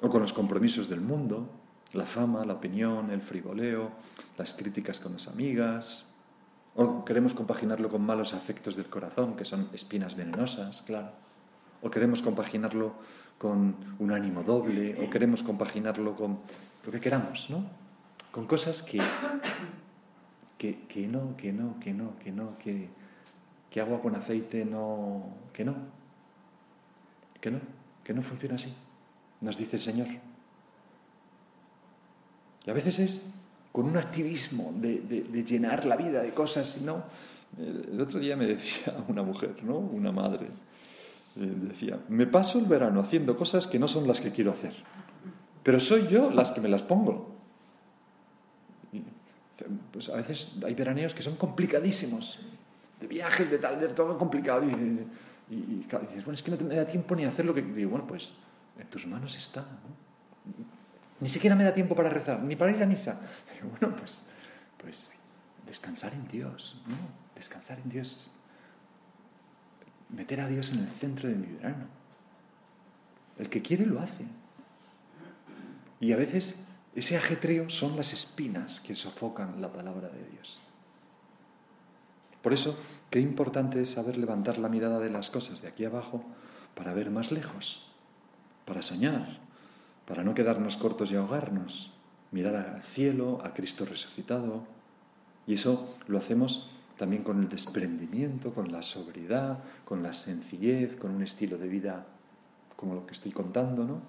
o 0.00 0.08
con 0.08 0.22
los 0.22 0.32
compromisos 0.32 0.88
del 0.88 1.02
mundo, 1.02 1.48
la 1.92 2.06
fama, 2.06 2.44
la 2.44 2.54
opinión, 2.54 3.10
el 3.10 3.20
frigoleo, 3.20 3.92
las 4.36 4.54
críticas 4.54 4.98
con 4.98 5.12
las 5.12 5.28
amigas, 5.28 6.06
o 6.74 7.04
queremos 7.04 7.34
compaginarlo 7.34 7.88
con 7.88 8.02
malos 8.02 8.34
afectos 8.34 8.76
del 8.76 8.86
corazón, 8.86 9.36
que 9.36 9.44
son 9.44 9.68
espinas 9.72 10.16
venenosas, 10.16 10.82
claro, 10.82 11.12
o 11.82 11.90
queremos 11.90 12.22
compaginarlo 12.22 12.94
con 13.38 13.76
un 14.00 14.12
ánimo 14.12 14.42
doble 14.42 14.98
o 15.00 15.08
queremos 15.08 15.42
compaginarlo 15.42 16.14
con 16.16 16.38
lo 16.84 16.92
que 16.92 17.00
queramos, 17.00 17.48
¿no? 17.48 17.64
Con 18.32 18.46
cosas 18.46 18.82
que, 18.82 19.00
que, 20.58 20.86
que 20.88 21.06
no, 21.06 21.36
que 21.36 21.52
no, 21.52 21.78
que 21.78 21.94
no, 21.94 22.18
que 22.18 22.32
no, 22.32 22.58
que, 22.58 22.88
agua 23.80 24.02
con 24.02 24.16
aceite 24.16 24.64
no, 24.64 25.22
que 25.52 25.64
no, 25.64 25.76
que 27.40 27.52
no, 27.52 27.60
que 28.02 28.12
no 28.12 28.22
funciona 28.22 28.56
así, 28.56 28.74
nos 29.40 29.56
dice 29.56 29.76
el 29.76 29.82
Señor. 29.82 30.08
Y 32.66 32.70
a 32.70 32.72
veces 32.72 32.98
es 32.98 33.22
con 33.70 33.86
un 33.86 33.96
activismo 33.96 34.72
de, 34.74 34.98
de, 34.98 35.44
llenar 35.44 35.84
la 35.84 35.94
vida 35.94 36.20
de 36.22 36.34
cosas, 36.34 36.80
¿no? 36.82 37.04
El 37.56 38.00
otro 38.00 38.18
día 38.18 38.36
me 38.36 38.46
decía 38.46 38.96
una 39.06 39.22
mujer, 39.22 39.62
¿no? 39.62 39.78
Una 39.78 40.10
madre, 40.10 40.48
eh, 41.38 41.54
decía, 41.54 42.00
me 42.08 42.26
paso 42.26 42.58
el 42.58 42.66
verano 42.66 43.00
haciendo 43.00 43.36
cosas 43.36 43.68
que 43.68 43.78
no 43.78 43.86
son 43.86 44.08
las 44.08 44.20
que 44.20 44.32
quiero 44.32 44.50
hacer, 44.50 44.74
pero 45.62 45.78
soy 45.78 46.08
yo 46.08 46.30
las 46.30 46.50
que 46.50 46.60
me 46.60 46.68
las 46.68 46.82
pongo. 46.82 47.36
pues 49.92 50.08
a 50.08 50.16
veces 50.16 50.56
hay 50.64 50.74
veraneos 50.74 51.14
que 51.14 51.22
son 51.22 51.36
complicadísimos, 51.36 52.40
de 53.00 53.06
viajes, 53.06 53.50
de 53.50 53.58
tal, 53.58 53.78
de 53.78 53.88
todo 53.88 54.18
complicado. 54.18 54.64
Y, 54.64 54.72
dices, 55.48 56.24
bueno, 56.24 56.32
es 56.32 56.42
que 56.42 56.50
no 56.50 56.56
me 56.56 56.74
da 56.74 56.84
tiempo 56.84 57.14
ni 57.14 57.24
hacer 57.24 57.44
lo 57.44 57.54
que... 57.54 57.62
Digo, 57.62 57.90
bueno, 57.90 58.06
pues 58.06 58.32
en 58.78 58.86
tus 58.88 59.06
manos 59.06 59.36
está. 59.36 59.64
Ni 61.20 61.28
siquiera 61.28 61.54
me 61.54 61.64
da 61.64 61.72
tiempo 61.72 61.94
para 61.94 62.10
rezar, 62.10 62.42
ni 62.42 62.56
para 62.56 62.72
ir 62.72 62.82
a 62.82 62.86
misa. 62.86 63.20
Digo, 63.54 63.76
bueno, 63.78 63.96
pues, 63.96 64.24
pues 64.76 65.14
descansar 65.66 66.14
en 66.14 66.26
Dios, 66.26 66.82
¿no? 66.86 66.96
Descansar 67.36 67.78
en 67.78 67.90
Dios 67.90 68.30
meter 70.10 70.40
a 70.40 70.48
Dios 70.48 70.72
en 70.72 70.80
el 70.80 70.88
centro 70.88 71.28
de 71.28 71.34
mi 71.34 71.46
verano. 71.46 71.86
El 73.38 73.48
que 73.48 73.62
quiere 73.62 73.86
lo 73.86 74.00
hace. 74.00 74.24
Y 76.00 76.12
a 76.12 76.16
veces 76.16 76.56
ese 76.94 77.16
ajetreo 77.16 77.70
son 77.70 77.96
las 77.96 78.12
espinas 78.12 78.80
que 78.80 78.94
sofocan 78.94 79.60
la 79.60 79.72
palabra 79.72 80.08
de 80.08 80.24
Dios. 80.30 80.60
Por 82.42 82.52
eso, 82.52 82.76
qué 83.10 83.20
importante 83.20 83.82
es 83.82 83.90
saber 83.90 84.16
levantar 84.16 84.58
la 84.58 84.68
mirada 84.68 85.00
de 85.00 85.10
las 85.10 85.30
cosas 85.30 85.60
de 85.60 85.68
aquí 85.68 85.84
abajo 85.84 86.24
para 86.74 86.94
ver 86.94 87.10
más 87.10 87.32
lejos, 87.32 87.86
para 88.64 88.82
soñar, 88.82 89.38
para 90.06 90.22
no 90.22 90.34
quedarnos 90.34 90.76
cortos 90.76 91.10
y 91.10 91.16
ahogarnos, 91.16 91.92
mirar 92.30 92.56
al 92.56 92.82
cielo, 92.82 93.40
a 93.44 93.52
Cristo 93.54 93.84
resucitado. 93.84 94.64
Y 95.46 95.54
eso 95.54 95.94
lo 96.06 96.18
hacemos 96.18 96.70
también 96.98 97.22
con 97.22 97.40
el 97.40 97.48
desprendimiento, 97.48 98.52
con 98.52 98.70
la 98.70 98.82
sobriedad, 98.82 99.60
con 99.84 100.02
la 100.02 100.12
sencillez, 100.12 100.96
con 100.96 101.12
un 101.12 101.22
estilo 101.22 101.56
de 101.56 101.68
vida 101.68 102.06
como 102.76 102.94
lo 102.94 103.06
que 103.06 103.14
estoy 103.14 103.32
contando, 103.32 103.84
¿no? 103.84 104.02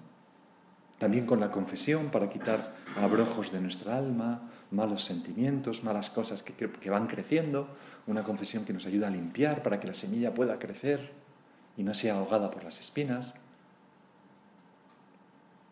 También 0.98 1.24
con 1.24 1.40
la 1.40 1.50
confesión 1.50 2.10
para 2.10 2.28
quitar 2.28 2.74
abrojos 2.96 3.52
de 3.52 3.60
nuestra 3.60 3.96
alma, 3.96 4.42
malos 4.70 5.04
sentimientos, 5.04 5.82
malas 5.82 6.10
cosas 6.10 6.42
que, 6.42 6.90
van 6.90 7.06
creciendo, 7.06 7.68
una 8.06 8.22
confesión 8.22 8.64
que 8.64 8.72
nos 8.74 8.84
ayuda 8.84 9.06
a 9.06 9.10
limpiar 9.10 9.62
para 9.62 9.80
que 9.80 9.86
la 9.86 9.94
semilla 9.94 10.34
pueda 10.34 10.58
crecer 10.58 11.12
y 11.76 11.84
no 11.84 11.94
sea 11.94 12.16
ahogada 12.16 12.50
por 12.50 12.64
las 12.64 12.80
espinas. 12.80 13.32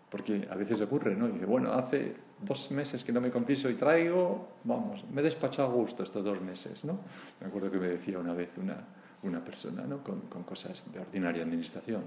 Porque 0.09 0.48
a 0.50 0.54
veces 0.54 0.81
ocurre, 0.81 1.14
¿no? 1.14 1.28
Dice, 1.28 1.44
bueno, 1.44 1.74
hace 1.74 2.16
dos 2.42 2.70
meses 2.70 3.05
que 3.05 3.12
no 3.12 3.20
me 3.20 3.31
confieso 3.31 3.68
y 3.68 3.74
traigo, 3.74 4.48
vamos, 4.64 5.05
me 5.11 5.20
he 5.20 5.24
despachado 5.24 5.68
a 5.68 5.72
gusto 5.72 6.03
estos 6.03 6.24
dos 6.24 6.40
meses, 6.40 6.85
¿no? 6.85 7.01
Me 7.40 7.46
acuerdo 7.46 7.70
que 7.70 7.79
me 7.79 7.88
decía 7.88 8.18
una 8.18 8.33
vez 8.33 8.51
una, 8.57 8.77
una 9.22 9.44
persona, 9.44 9.85
¿no? 9.85 10.03
Con, 10.03 10.20
con, 10.22 10.44
cosas 10.44 10.90
de 10.92 11.01
ordinaria 11.01 11.42
administración. 11.42 12.03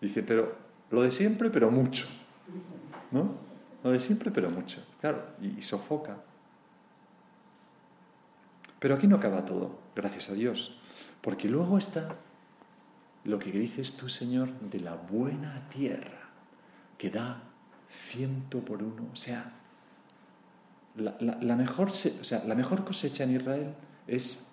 Dice, 0.00 0.22
pero 0.22 0.54
lo 0.90 1.02
de 1.02 1.10
siempre, 1.10 1.50
pero 1.50 1.70
mucho, 1.70 2.06
¿no? 3.10 3.34
Lo 3.82 3.90
de 3.90 4.00
siempre, 4.00 4.30
pero 4.30 4.50
mucho, 4.50 4.82
claro, 5.00 5.22
y, 5.40 5.60
sofoca. 5.62 6.16
Pero 8.78 8.94
aquí 8.94 9.06
no 9.06 9.16
acaba 9.16 9.44
todo, 9.44 9.78
gracias 9.94 10.30
a 10.30 10.34
Dios, 10.34 10.78
porque 11.20 11.48
luego 11.48 11.78
está 11.78 12.16
lo 13.24 13.38
que 13.38 13.50
dices 13.50 13.96
tú, 13.96 14.08
Señor, 14.08 14.52
de 14.60 14.80
la 14.80 14.94
buena 14.94 15.68
tierra, 15.68 16.28
que 16.98 17.10
da 17.10 17.42
ciento 17.94 18.60
por 18.60 18.82
uno. 18.82 19.08
O 19.12 19.16
sea, 19.16 19.52
la, 20.96 21.56
mejor, 21.56 21.88
o 21.88 22.24
sea, 22.24 22.44
la 22.44 22.54
mejor 22.54 22.84
cosecha 22.84 23.24
en 23.24 23.36
Israel 23.36 23.74
es 24.06 24.46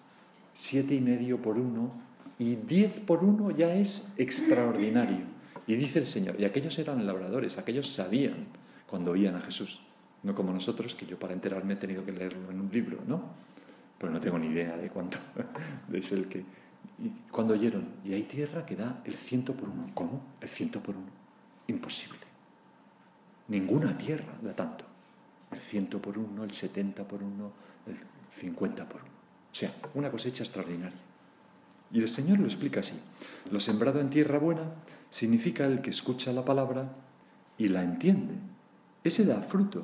siete 0.54 0.96
y 0.96 1.02
medio 1.02 1.42
por 1.42 1.58
uno 1.58 1.92
y 2.40 2.56
diez 2.56 3.00
por 3.00 3.24
uno 3.24 3.52
ya 3.52 3.74
es 3.74 4.14
extraordinario. 4.18 5.26
Y 5.68 5.76
dice 5.76 6.00
el 6.00 6.08
Señor, 6.08 6.40
y 6.40 6.46
aquellos 6.46 6.78
eran 6.80 7.06
labradores, 7.06 7.58
aquellos 7.58 7.88
sabían 7.88 8.48
cuando 8.88 9.12
oían 9.12 9.36
a 9.36 9.42
Jesús, 9.42 9.80
no 10.24 10.34
como 10.34 10.52
nosotros, 10.52 10.96
que 10.96 11.06
yo 11.06 11.20
para 11.20 11.34
enterarme 11.34 11.74
he 11.74 11.78
tenido 11.78 12.04
que 12.04 12.12
leerlo 12.12 12.50
en 12.50 12.60
un 12.60 12.72
libro, 12.72 13.00
¿no? 13.08 13.22
Pero 13.98 14.12
no 14.12 14.20
tengo 14.20 14.40
ni 14.40 14.48
idea 14.48 14.76
de 14.76 14.90
cuánto 14.90 15.20
es 15.94 16.12
el 16.12 16.28
que... 16.28 16.44
Y 16.98 17.10
cuando 17.32 17.54
oyeron, 17.54 17.88
y 18.04 18.14
hay 18.14 18.24
tierra 18.24 18.66
que 18.66 18.76
da 18.76 19.02
el 19.06 19.14
ciento 19.14 19.54
por 19.54 19.70
uno. 19.70 19.92
¿Cómo? 19.94 20.22
El 20.42 20.50
ciento 20.50 20.82
por 20.82 20.96
uno. 20.96 21.08
Imposible. 21.68 22.31
Ninguna 23.52 23.98
tierra 23.98 24.32
da 24.42 24.56
tanto. 24.56 24.86
El 25.52 25.60
ciento 25.60 26.02
por 26.02 26.18
uno, 26.18 26.46
el 26.46 26.52
setenta 26.52 27.04
por 27.06 27.22
uno, 27.22 27.52
el 27.86 27.98
cincuenta 28.40 28.88
por 28.88 29.02
uno. 29.02 29.12
O 29.52 29.54
sea, 29.56 29.76
una 29.94 30.10
cosecha 30.10 30.44
extraordinaria. 30.44 30.98
Y 31.92 32.00
el 32.00 32.08
Señor 32.08 32.40
lo 32.40 32.46
explica 32.46 32.80
así. 32.80 32.98
Lo 33.52 33.60
sembrado 33.60 34.00
en 34.00 34.10
tierra 34.10 34.40
buena 34.40 34.72
significa 35.10 35.66
el 35.66 35.82
que 35.82 35.90
escucha 35.90 36.32
la 36.32 36.46
palabra 36.46 36.94
y 37.58 37.68
la 37.68 37.84
entiende. 37.84 38.36
Ese 39.04 39.26
da 39.26 39.42
fruto 39.42 39.84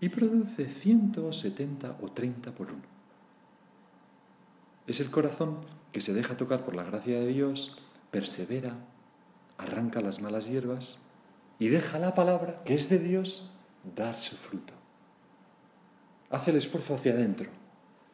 y 0.00 0.10
produce 0.10 0.72
ciento, 0.72 1.32
setenta 1.32 1.96
o 2.00 2.12
treinta 2.12 2.52
por 2.52 2.68
uno. 2.68 2.86
Es 4.86 5.00
el 5.00 5.10
corazón 5.10 5.56
que 5.90 6.00
se 6.00 6.14
deja 6.14 6.36
tocar 6.36 6.64
por 6.64 6.76
la 6.76 6.84
gracia 6.84 7.18
de 7.18 7.26
Dios, 7.26 7.76
persevera, 8.12 8.76
arranca 9.56 10.00
las 10.00 10.22
malas 10.22 10.48
hierbas 10.48 11.00
y 11.58 11.68
deja 11.68 11.98
la 11.98 12.14
palabra, 12.14 12.62
que 12.64 12.74
es 12.74 12.88
de 12.88 12.98
Dios, 12.98 13.52
dar 13.96 14.18
su 14.18 14.36
fruto. 14.36 14.74
Hace 16.30 16.50
el 16.50 16.58
esfuerzo 16.58 16.94
hacia 16.94 17.12
adentro, 17.12 17.50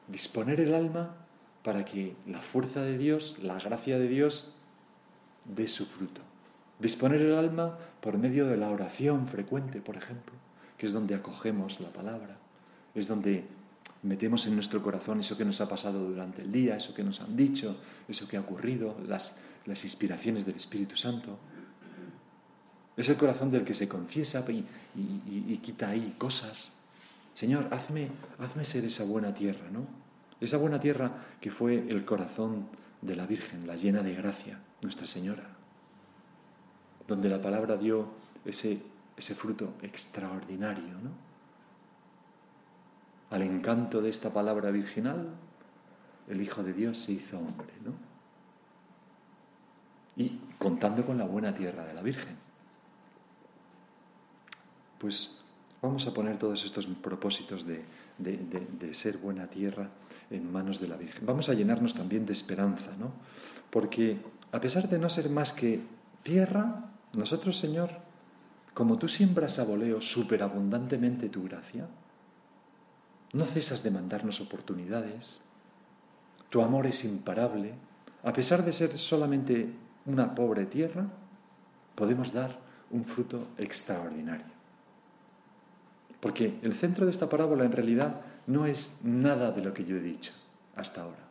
disponer 0.09 0.61
el 0.61 0.75
alma 0.75 1.17
para 1.63 1.85
que 1.85 2.15
la 2.27 2.41
fuerza 2.41 2.83
de 2.83 2.99
Dios, 2.99 3.39
la 3.43 3.59
gracia 3.59 3.99
de 3.99 4.09
Dios, 4.09 4.53
dé 5.45 5.67
su 5.67 5.87
fruto. 5.87 6.21
Disponer 6.79 7.21
el 7.23 7.35
alma 7.35 7.79
por 8.01 8.19
medio 8.19 8.47
de 8.47 8.57
la 8.57 8.71
oración 8.71 9.29
frecuente, 9.29 9.81
por 9.81 9.97
ejemplo, 9.97 10.35
que 10.77 10.87
es 10.87 10.93
donde 10.93 11.15
acogemos 11.15 11.81
la 11.81 11.89
palabra, 11.89 12.37
es 12.95 13.09
donde 13.09 13.45
metemos 14.03 14.47
en 14.47 14.55
nuestro 14.55 14.83
corazón 14.83 15.21
eso 15.21 15.37
que 15.37 15.45
nos 15.45 15.61
ha 15.61 15.69
pasado 15.69 16.01
durante 16.01 16.43
el 16.43 16.53
día, 16.53 16.77
eso 16.77 16.95
que 16.95 17.03
nos 17.03 17.21
han 17.21 17.37
dicho, 17.37 17.77
eso 18.09 18.29
que 18.29 18.37
ha 18.37 18.41
ocurrido, 18.41 18.97
las, 19.07 19.37
las 19.65 19.83
inspiraciones 19.85 20.45
del 20.45 20.57
Espíritu 20.57 20.97
Santo. 20.97 21.39
Es 22.97 23.09
el 23.09 23.17
corazón 23.17 23.51
del 23.51 23.65
que 23.65 23.75
se 23.75 23.89
confiesa 23.89 24.45
y, 24.49 25.59
quita 25.59 25.89
ahí 25.89 26.15
cosas. 26.17 26.71
Señor, 27.35 27.69
hazme, 27.73 28.11
hazme 28.39 28.65
ser 28.65 28.85
esa 28.85 29.05
buena 29.05 29.35
tierra, 29.35 29.69
¿no? 29.73 29.87
Esa 30.41 30.59
buena 30.59 30.79
tierra 30.79 31.11
que 31.41 31.51
fue 31.51 31.75
el 31.89 32.05
corazón 32.05 32.69
de 33.03 33.17
la 33.17 33.27
Virgen, 33.27 33.67
la 33.67 33.75
llena 33.75 34.03
de 34.03 34.15
gracia, 34.15 34.61
Nuestra 34.81 35.07
Señora, 35.07 35.45
donde 37.09 37.29
la 37.29 37.43
palabra 37.43 37.77
dio 37.77 38.09
ese, 38.45 38.81
ese 39.17 39.35
fruto 39.35 39.75
extraordinario, 39.83 40.95
¿no? 41.03 41.11
Al 43.31 43.43
encanto 43.43 44.01
de 44.01 44.11
esta 44.11 44.33
palabra 44.33 44.71
virginal, 44.71 45.31
el 46.29 46.41
Hijo 46.41 46.63
de 46.63 46.73
Dios 46.73 46.99
se 46.99 47.13
hizo 47.13 47.39
hombre, 47.39 47.73
¿no? 47.85 47.93
Y 50.17 50.39
contando 50.59 51.05
con 51.05 51.19
la 51.19 51.25
buena 51.25 51.53
tierra 51.53 51.85
de 51.85 51.95
la 51.95 52.03
Virgen. 52.03 52.44
Pues 55.05 55.37
vamos 55.83 56.07
a 56.07 56.15
poner 56.15 56.39
todos 56.39 56.65
estos 56.65 56.87
propósitos 56.87 57.67
de, 57.67 57.85
ser 58.93 59.19
buena 59.19 59.49
tierra 59.49 59.91
en 60.31 60.51
manos 60.51 60.81
de 60.81 60.89
la 60.89 60.97
Virgen. 60.97 61.27
Vamos 61.27 61.51
a 61.51 61.53
llenarnos 61.53 61.93
también 61.93 62.25
de 62.25 62.33
esperanza, 62.33 62.91
¿no? 62.99 63.11
Porque 63.69 64.17
a 64.51 64.63
pesar 64.63 64.89
de 64.89 64.99
no 64.99 65.11
ser 65.11 65.29
más 65.29 65.53
que 65.53 65.83
tierra, 66.23 66.87
nosotros, 67.13 67.59
Señor, 67.59 67.91
como 68.73 68.97
tú 68.97 69.07
siembras 69.07 69.59
a 69.59 69.65
voleo 69.65 70.01
superabundantemente 70.01 71.29
tu 71.29 71.45
gracia, 71.45 71.87
no 73.35 73.45
cesas 73.45 73.83
de 73.83 73.91
mandarnos 73.91 74.41
oportunidades, 74.41 75.43
tu 76.49 76.63
amor 76.63 76.87
es 76.87 77.05
imparable, 77.05 77.75
a 78.23 78.33
pesar 78.33 78.65
de 78.65 78.73
ser 78.73 78.97
solamente 78.97 79.69
una 80.07 80.35
pobre 80.35 80.65
tierra, 80.65 81.05
podemos 81.95 82.33
dar 82.33 82.59
un 82.91 83.05
fruto 83.05 83.49
extraordinario. 83.59 84.54
Porque 86.25 86.55
el 86.63 86.73
centro 86.73 87.05
de 87.05 87.11
esta 87.11 87.29
parábola 87.29 87.67
en 87.67 87.73
realidad 87.73 88.23
no 88.47 88.65
es 88.65 88.97
nada 89.03 89.51
de 89.51 89.63
lo 89.63 89.75
que 89.75 89.85
yo 89.85 89.99
he 89.99 90.01
dicho 90.01 90.33
hasta 90.75 91.03
ahora, 91.03 91.29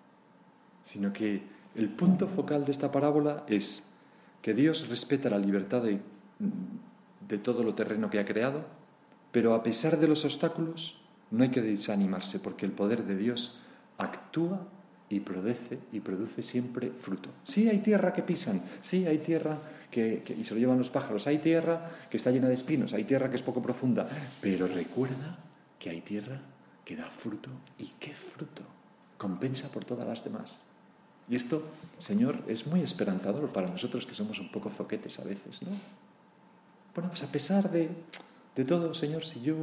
sino 0.84 1.12
que 1.12 1.42
el 1.74 1.90
punto 1.90 2.28
focal 2.28 2.64
de 2.64 2.74
esta 2.74 2.92
parábola 2.92 3.44
es 3.48 3.90
que 4.44 4.54
Dios 4.54 4.88
respeta 4.90 5.32
la 5.32 5.40
libertad 5.40 5.82
de, 5.82 6.00
todo 7.40 7.64
lo 7.64 7.74
terreno 7.74 8.12
que 8.12 8.20
ha 8.20 8.26
creado, 8.26 8.66
pero 9.32 9.56
a 9.56 9.64
pesar 9.64 10.00
de 10.00 10.08
los 10.08 10.26
obstáculos 10.26 11.02
no 11.32 11.42
hay 11.42 11.50
que 11.50 11.64
desanimarse 11.64 12.38
porque 12.38 12.68
el 12.68 12.72
poder 12.72 13.04
de 13.06 13.16
Dios 13.16 13.58
actúa 13.98 14.68
y 15.10 15.22
produce 15.22 15.80
y 15.92 16.02
produce 16.02 16.44
siempre 16.44 16.92
fruto. 16.92 17.30
Sí 17.42 17.68
hay 17.68 17.80
tierra 17.80 18.14
que 18.14 18.22
pisan, 18.22 18.62
sí 18.80 19.08
hay 19.08 19.18
tierra 19.18 19.58
que, 19.94 20.24
que, 20.24 20.34
y 20.34 20.44
se 20.44 20.54
lo 20.56 20.60
llevan 20.60 20.80
los 20.80 20.90
pájaros, 20.90 21.28
hay 21.28 21.38
tierra 21.38 21.92
que 22.10 22.18
está 22.18 22.32
llena 22.32 22.50
de 22.50 22.56
espinos, 22.56 22.92
hay 22.94 23.04
tierra 23.04 23.30
que 23.30 23.38
es 23.38 23.44
poco 23.44 23.62
profunda, 23.62 24.08
pero 24.42 24.68
recuerda 24.68 25.38
que 25.80 25.92
hay 25.92 26.02
tierra 26.02 26.42
que 26.84 26.96
da 26.96 27.06
fruto. 27.06 27.50
¿Y 27.78 27.94
qué 28.00 28.14
fruto? 28.14 28.64
Compensa 29.18 29.72
por 29.72 29.86
todas 29.86 30.08
las 30.08 30.24
demás. 30.24 30.64
Y 31.30 31.36
esto, 31.36 31.64
Señor, 32.00 32.44
es 32.48 32.68
muy 32.68 32.82
esperanzador 32.82 33.50
para 33.54 33.68
nosotros 33.68 34.06
que 34.06 34.16
somos 34.16 34.40
un 34.40 34.52
poco 34.52 34.70
zoquetes 34.70 35.20
a 35.20 35.24
veces, 35.24 35.62
¿no? 35.62 35.70
Bueno, 36.94 37.10
pues 37.10 37.24
a 37.24 37.32
pesar 37.32 37.72
de, 37.72 37.90
de 38.56 38.66
todo, 38.66 38.94
Señor, 38.94 39.26
si 39.26 39.42
yo, 39.42 39.56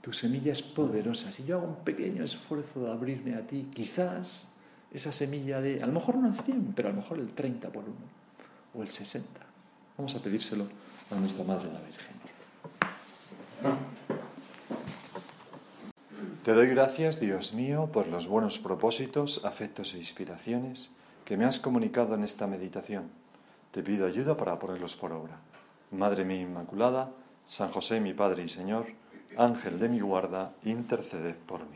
tu 0.00 0.12
semilla 0.12 0.52
es 0.52 0.62
poderosa, 0.62 1.30
si 1.30 1.44
yo 1.44 1.58
hago 1.58 1.68
un 1.68 1.84
pequeño 1.84 2.24
esfuerzo 2.24 2.84
de 2.84 2.90
abrirme 2.90 3.34
a 3.34 3.46
ti, 3.46 3.68
quizás 3.72 4.48
esa 4.92 5.12
semilla 5.12 5.60
de, 5.60 5.82
a 5.82 5.86
lo 5.86 5.92
mejor 5.92 6.16
no 6.16 6.28
el 6.28 6.34
100, 6.34 6.72
pero 6.74 6.88
a 6.88 6.92
lo 6.92 7.00
mejor 7.00 7.18
el 7.18 7.28
30 7.28 7.68
por 7.70 7.84
uno, 7.84 8.21
o 8.74 8.82
el 8.82 8.90
60. 8.90 9.28
Vamos 9.96 10.14
a 10.14 10.20
pedírselo 10.20 10.66
a 11.10 11.14
nuestra 11.16 11.44
Madre 11.44 11.72
la 11.72 11.80
Virgen. 11.80 12.16
Te 16.44 16.52
doy 16.54 16.66
gracias, 16.68 17.20
Dios 17.20 17.54
mío, 17.54 17.90
por 17.92 18.08
los 18.08 18.26
buenos 18.26 18.58
propósitos, 18.58 19.44
afectos 19.44 19.94
e 19.94 19.98
inspiraciones 19.98 20.90
que 21.24 21.36
me 21.36 21.44
has 21.44 21.60
comunicado 21.60 22.14
en 22.14 22.24
esta 22.24 22.48
meditación. 22.48 23.10
Te 23.70 23.82
pido 23.82 24.06
ayuda 24.06 24.36
para 24.36 24.58
ponerlos 24.58 24.96
por 24.96 25.12
obra. 25.12 25.38
Madre 25.92 26.24
mía 26.24 26.40
Inmaculada, 26.40 27.10
San 27.44 27.70
José 27.70 28.00
mi 28.00 28.12
Padre 28.12 28.42
y 28.42 28.48
Señor, 28.48 28.86
Ángel 29.36 29.78
de 29.78 29.88
mi 29.88 30.00
guarda, 30.00 30.52
intercede 30.64 31.34
por 31.34 31.60
mí. 31.60 31.66